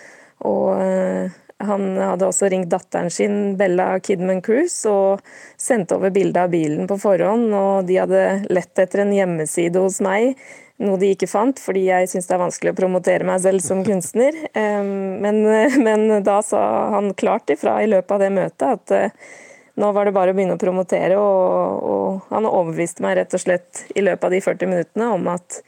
[0.49, 5.23] og han hadde også ringt datteren sin, Bella Kidman Cruise, og
[5.61, 7.47] sendt over bilde av bilen på forhånd.
[7.55, 10.35] Og de hadde lett etter en hjemmeside hos meg,
[10.83, 13.85] noe de ikke fant, fordi jeg syns det er vanskelig å promotere meg selv som
[13.87, 14.35] kunstner.
[15.25, 15.39] Men,
[15.81, 16.59] men da sa
[16.91, 19.31] han klart ifra i løpet av det møtet at eh,
[19.79, 23.41] nå var det bare å begynne å promotere, og, og han overbeviste meg rett og
[23.41, 25.61] slett i løpet av de 40 minuttene om at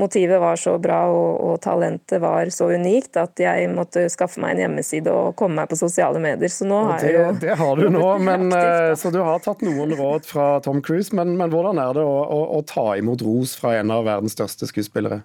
[0.00, 4.54] motivet var så bra og, og talentet var så unikt at jeg måtte skaffe meg
[4.54, 6.52] en hjemmeside og komme meg på sosiale medier.
[6.52, 9.20] Så nå Og har det, jeg jo det har du nå, men, aktivt, så du
[9.26, 11.12] har tatt noen råd fra Tom Cruise.
[11.16, 14.36] Men, men hvordan er det å, å, å ta imot ros fra en av verdens
[14.38, 15.22] største skuespillere?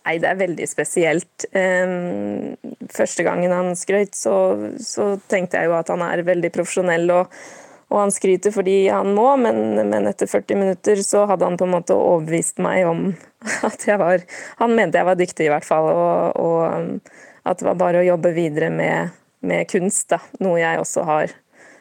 [0.00, 1.44] Nei, det er veldig spesielt.
[2.90, 4.34] Første gangen han skrøt, så,
[4.82, 7.42] så tenkte jeg jo at han er veldig profesjonell, og,
[7.90, 11.66] og han skryter fordi han må, men, men etter 40 minutter så hadde han på
[11.66, 13.04] en måte overbevist meg om
[13.68, 14.22] at jeg var
[14.62, 16.90] Han mente jeg var dyktig, i hvert fall, og, og um,
[17.48, 20.20] at det var bare å jobbe videre med, med kunst, da.
[20.44, 21.32] Noe jeg også har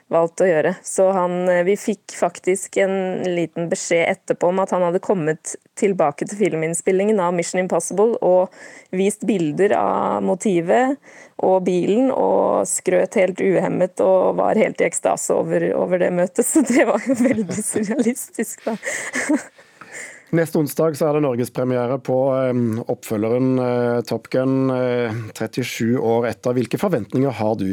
[0.10, 0.74] valgt å gjøre.
[0.86, 5.56] Så han, eh, vi fikk faktisk en liten beskjed etterpå om at han hadde kommet
[5.80, 8.50] tilbake til filminnspillingen av Mission Impossible og
[8.92, 10.98] vist bilder av motivet
[11.40, 16.46] og bilen, og skrøt helt uhemmet og var helt i ekstase over, over det møtet.
[16.50, 18.78] Så det var jo veldig surrealistisk, da.
[20.30, 22.60] Neste onsdag så er det norgespremiere på eh,
[22.94, 26.54] oppfølgeren eh, Top Gun, eh, 37 år etter.
[26.54, 27.72] Hvilke forventninger har du?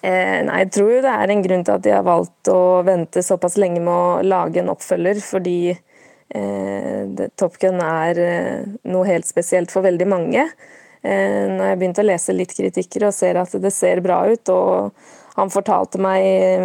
[0.00, 2.84] Eh, nei, jeg tror jo det er en grunn til at de har valgt å
[2.86, 9.08] vente såpass lenge med å lage en oppfølger, fordi eh, Top Gun er eh, noe
[9.08, 10.50] helt spesielt for veldig mange.
[10.98, 15.36] Når jeg begynte å lese litt kritikker og ser at det ser bra ut, og
[15.38, 16.24] han fortalte meg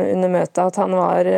[0.09, 1.29] under møtet at han var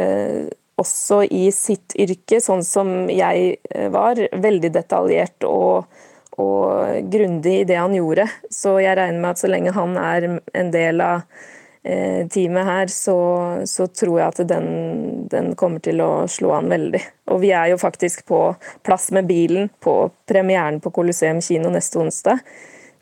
[0.80, 3.60] også i sitt yrke, sånn som jeg
[3.92, 5.92] var, veldig detaljert og,
[6.40, 8.30] og grundig i det han gjorde.
[8.48, 11.28] Så jeg regner med at så lenge han er en del av
[11.86, 13.16] teamet her, så,
[13.70, 14.70] så tror jeg at den,
[15.30, 17.02] den kommer til å slå an veldig.
[17.30, 18.40] Og vi er jo faktisk på
[18.86, 19.94] plass med bilen på
[20.26, 22.42] premieren på Colosseum kino neste onsdag.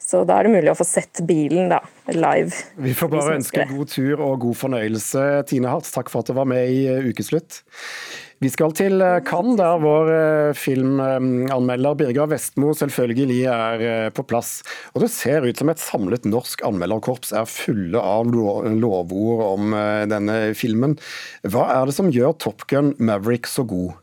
[0.03, 1.79] Så da er det mulig å få sett bilen da,
[2.11, 2.51] live.
[2.83, 5.23] Vi får bare ønske god tur og god fornøyelse.
[5.47, 7.61] Tine Hartz, takk for at du var med i eh, Ukeslutt.
[8.43, 14.25] Vi skal til eh, Cannes, der vår eh, filmanmelder Birger Vestmo selvfølgelig er eh, på
[14.27, 14.57] plass.
[14.91, 19.77] Og det ser ut som et samlet norsk anmelderkorps er fulle av lovord om
[20.11, 20.97] denne filmen.
[21.47, 23.95] Hva er det som gjør Top Gun Maverick så god?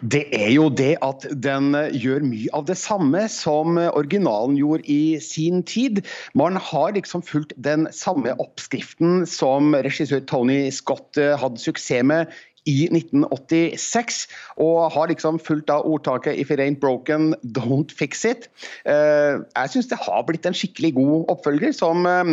[0.00, 5.18] Det er jo det at den gjør mye av det samme som originalen gjorde i
[5.24, 6.04] sin tid.
[6.38, 12.88] Man har liksom fulgt den samme oppskriften som regissør Tony Scott hadde suksess med i
[12.90, 18.48] 1986, og har liksom fulgt av ordtaket 'if it ain't broken, don't fix it'.
[18.86, 22.24] Eh, Jeg syns det har blitt en skikkelig god oppfølger, som, eh,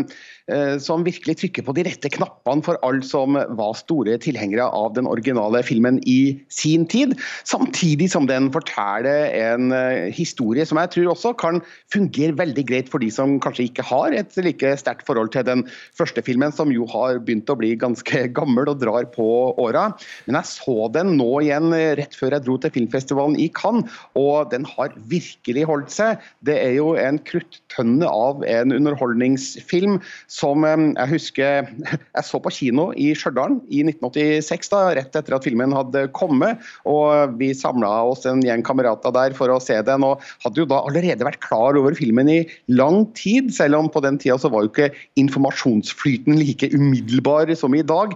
[0.81, 5.07] som virkelig trykker på de rette knappene for alle som var store tilhengere av den
[5.09, 7.15] originale filmen i sin tid.
[7.47, 11.61] Samtidig som den forteller en eh, historie som jeg tror også kan
[11.93, 15.65] fungere veldig greit for de som kanskje ikke har et like sterkt forhold til den
[15.97, 19.27] første filmen, som jo har begynt å bli ganske gammel og drar på
[19.61, 19.87] åra.
[20.27, 23.89] Men jeg så den nå igjen eh, rett før jeg dro til filmfestivalen i Cannes,
[24.19, 26.23] og den har virkelig holdt seg.
[26.45, 29.99] Det er jo en kruttønne av en underholdningsfilm
[30.35, 31.69] som eh, jeg husker
[32.17, 36.61] jeg så på kino i Stjørdal i 1986, da, rett etter at filmen hadde kommet.
[36.89, 40.67] og Vi samla oss en gjeng kamerater der for å se den, og hadde jo
[40.69, 42.39] da allerede vært klar over filmen i
[42.71, 47.75] lang tid, selv om på den tida så var jo ikke informasjonsflyten like umiddelbar som
[47.77, 48.15] i dag.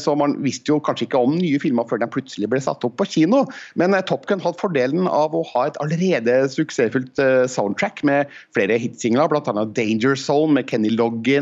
[0.00, 2.96] Så man visste jo kanskje ikke om nye filmer før den plutselig ble satt opp
[3.00, 3.44] på kino.
[3.78, 9.30] Men Top Gun hadde fordelen av å ha et allerede suksessfullt soundtrack med flere hitsingler,
[9.32, 9.66] bl.a.
[9.76, 10.92] Danger Zone med Kenny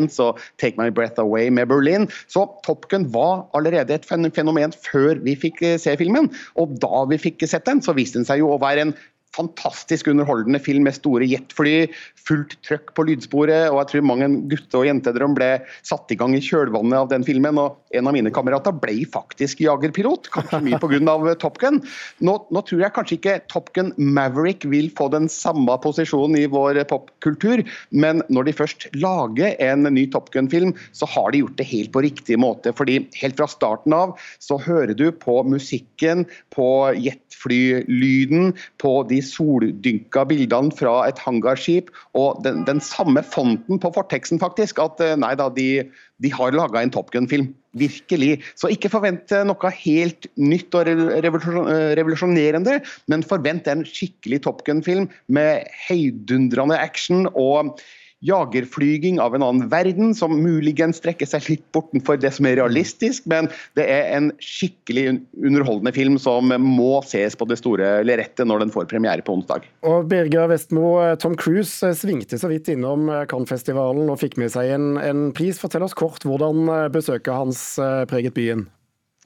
[0.01, 2.09] Loggins og Take My Breath Away med Berlin.
[2.29, 6.31] Så Top Gun var allerede et fenomen før vi fikk se filmen.
[6.57, 8.95] Og da vi fikk sett den, så viste den seg jo å være en
[9.37, 11.87] fantastisk underholdende film med store jetfly,
[12.19, 13.71] fullt trøkk på lydsporet.
[13.71, 15.51] og Jeg tror mange gutter og jenter ble
[15.87, 17.59] satt i gang i kjølvannet av den filmen.
[17.59, 21.35] og En av mine kamerater ble faktisk jagerpilot, kanskje mye pga.
[21.41, 21.81] Top Gun.
[22.25, 26.49] Nå, nå tror jeg kanskje ikke Top Gun Maverick vil få den samme posisjonen i
[26.51, 31.59] vår popkultur, men når de først lager en ny Top Gun-film, så har de gjort
[31.61, 32.75] det helt på riktig måte.
[32.77, 40.25] fordi helt fra starten av så hører du på musikken, på jetflylyden, på de soldynka
[40.29, 44.81] bildene fra et hangarskip og den, den samme fonten på forteksten, faktisk.
[44.83, 45.85] At eh, nei da, de,
[46.23, 47.53] de har laga en Top Gun-film.
[47.79, 48.41] Virkelig.
[48.59, 52.81] Så ikke forvent noe helt nytt og revolusjonerende,
[53.13, 57.79] men forvent en skikkelig Top Gun-film med heidundrende action og
[58.25, 63.27] jagerflyging av en annen verden, som muligens strekker seg litt bortenfor det som er realistisk,
[63.31, 63.49] men
[63.79, 68.75] det er en skikkelig underholdende film som må ses på det store lerretet når den
[68.75, 69.69] får premiere på onsdag.
[69.89, 74.53] Og Birger Vestmo, Tom Cruise eh, svingte så vidt innom eh, Cannes-festivalen og fikk med
[74.53, 75.61] seg en, en pris.
[75.61, 77.65] Fortell oss kort hvordan eh, besøket hans
[78.11, 78.67] preget byen?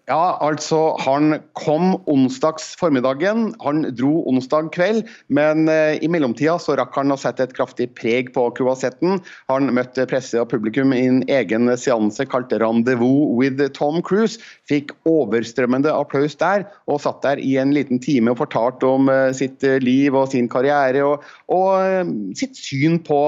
[0.04, 5.06] Ja, altså Han kom onsdags formiddagen, han dro onsdag kveld.
[5.32, 9.22] Men eh, i mellomtida så rakk han å sette et kraftig preg på kroasetten.
[9.48, 14.36] Han møtte presse og publikum i en egen seanse kalt 'Rendezvous with Tom Cruise'.
[14.68, 19.32] Fikk overstrømmende applaus der, og satt der i en liten time og fortalte om eh,
[19.32, 23.24] sitt liv og sin karriere og, og eh, sitt syn på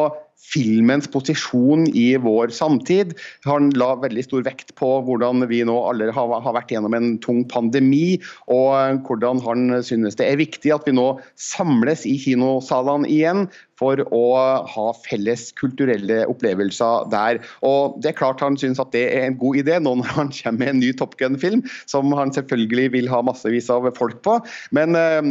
[0.46, 3.14] filmens posisjon i vår samtid.
[3.46, 7.42] Han la veldig stor vekt på hvordan vi nå alle har, vært gjennom en tung
[7.50, 8.18] pandemi,
[8.52, 11.08] og hvordan han synes det er viktig at vi nå
[11.40, 14.24] samles i kinosalene igjen for å
[14.70, 17.42] ha felles kulturelle opplevelser der.
[17.66, 20.32] Og det er klart Han synes at det er en god idé nå når han
[20.32, 24.38] kommer med en ny Top Gun-film, som han selvfølgelig vil ha massevis av folk på.
[24.76, 25.30] Men øh,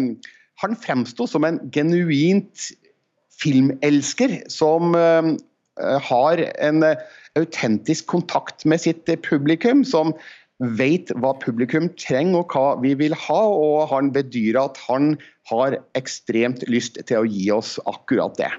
[0.62, 2.70] han fremsto som en genuint
[3.42, 5.36] filmelsker som eh,
[6.10, 7.06] har en eh,
[7.36, 9.84] autentisk kontakt med sitt publikum.
[9.84, 10.14] som
[10.80, 15.18] vet hva publikum trenger og hva vi vil ha, og han bedyrer at han
[15.52, 18.52] har ekstremt lyst til å gi oss akkurat det.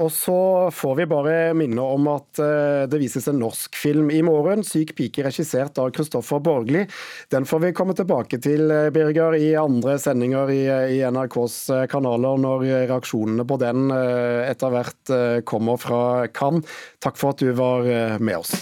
[0.00, 4.22] Og så får vi bare minne om at eh, det vises en norsk film i
[4.24, 4.64] morgen.
[4.64, 6.86] 'Syk pike', regissert av Kristoffer Borgli.
[7.30, 10.62] Den får vi komme tilbake til, eh, Birger, i andre sendinger i,
[10.96, 15.10] i NRKs eh, kanaler når reaksjonene på den etter hvert
[15.48, 16.66] kommer fra Cannes.
[17.02, 17.84] Takk for at du var
[18.22, 18.52] med oss.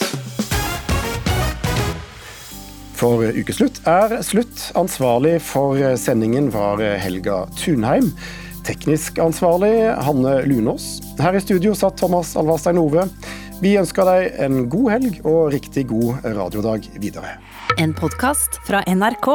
[2.96, 4.70] For ukeslutt er slutt.
[4.78, 8.12] Ansvarlig for sendingen var Helga Tunheim.
[8.66, 9.72] Teknisk ansvarlig
[10.04, 11.00] Hanne Lunås.
[11.20, 13.06] Her i studio satt Thomas Alvarstein Ove.
[13.60, 17.36] Vi ønsker deg en god helg og riktig god radiodag videre.
[17.80, 19.28] En podkast fra NRK.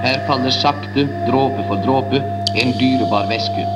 [0.00, 2.22] Her faller sakte, dråpe for dråpe,
[2.58, 3.66] en dyrebar væske.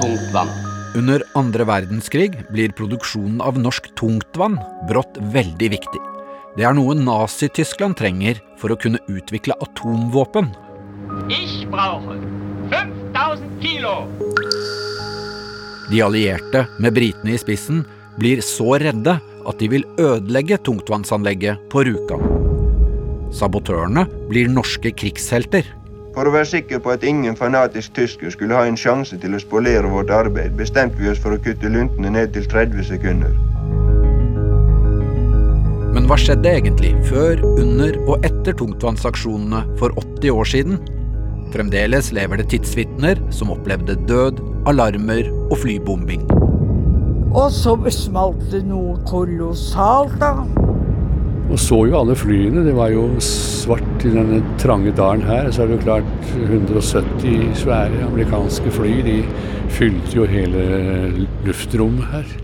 [0.00, 0.50] Tungt vann.
[0.98, 4.58] Under andre verdenskrig blir produksjonen av norsk tungtvann
[4.90, 6.02] brått veldig viktig.
[6.58, 10.50] Det er noe Nazi-Tyskland trenger for å kunne utvikle atomvåpen.
[11.30, 12.18] Ich brauche
[12.70, 13.96] 5000 kilo!
[15.90, 17.82] De allierte, med britene i spissen,
[18.18, 22.22] blir så redde at de vil ødelegge tungtvannsanlegget på Rjukan.
[23.34, 25.66] Sabotørene blir norske krigshelter.
[26.14, 29.42] For å være sikker på at ingen fanatisk tysker skulle ha en sjanse til å
[29.42, 33.34] spolere vårt arbeid, bestemte vi oss for å kutte luntene ned til 30 sekunder.
[35.94, 40.82] Men hva skjedde egentlig før, under og etter tungtvannsaksjonene for 80 år siden?
[41.50, 44.38] Fremdeles lever det tidsvitner som opplevde død,
[44.70, 46.22] alarmer og flybombing.
[47.30, 50.46] Og så smalt det noe kolossalt, da.
[51.50, 52.62] Og så jo alle flyene.
[52.66, 55.50] Det var jo svart i denne trange dalen her.
[55.50, 58.92] Så er det jo klart 170 svære amerikanske fly.
[59.06, 59.16] De
[59.74, 60.62] fylte jo hele
[61.46, 62.34] luftrommet her.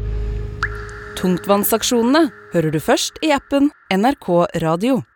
[1.17, 4.33] Tungtvannsaksjonene hører du først i appen NRK
[4.67, 5.05] Radio.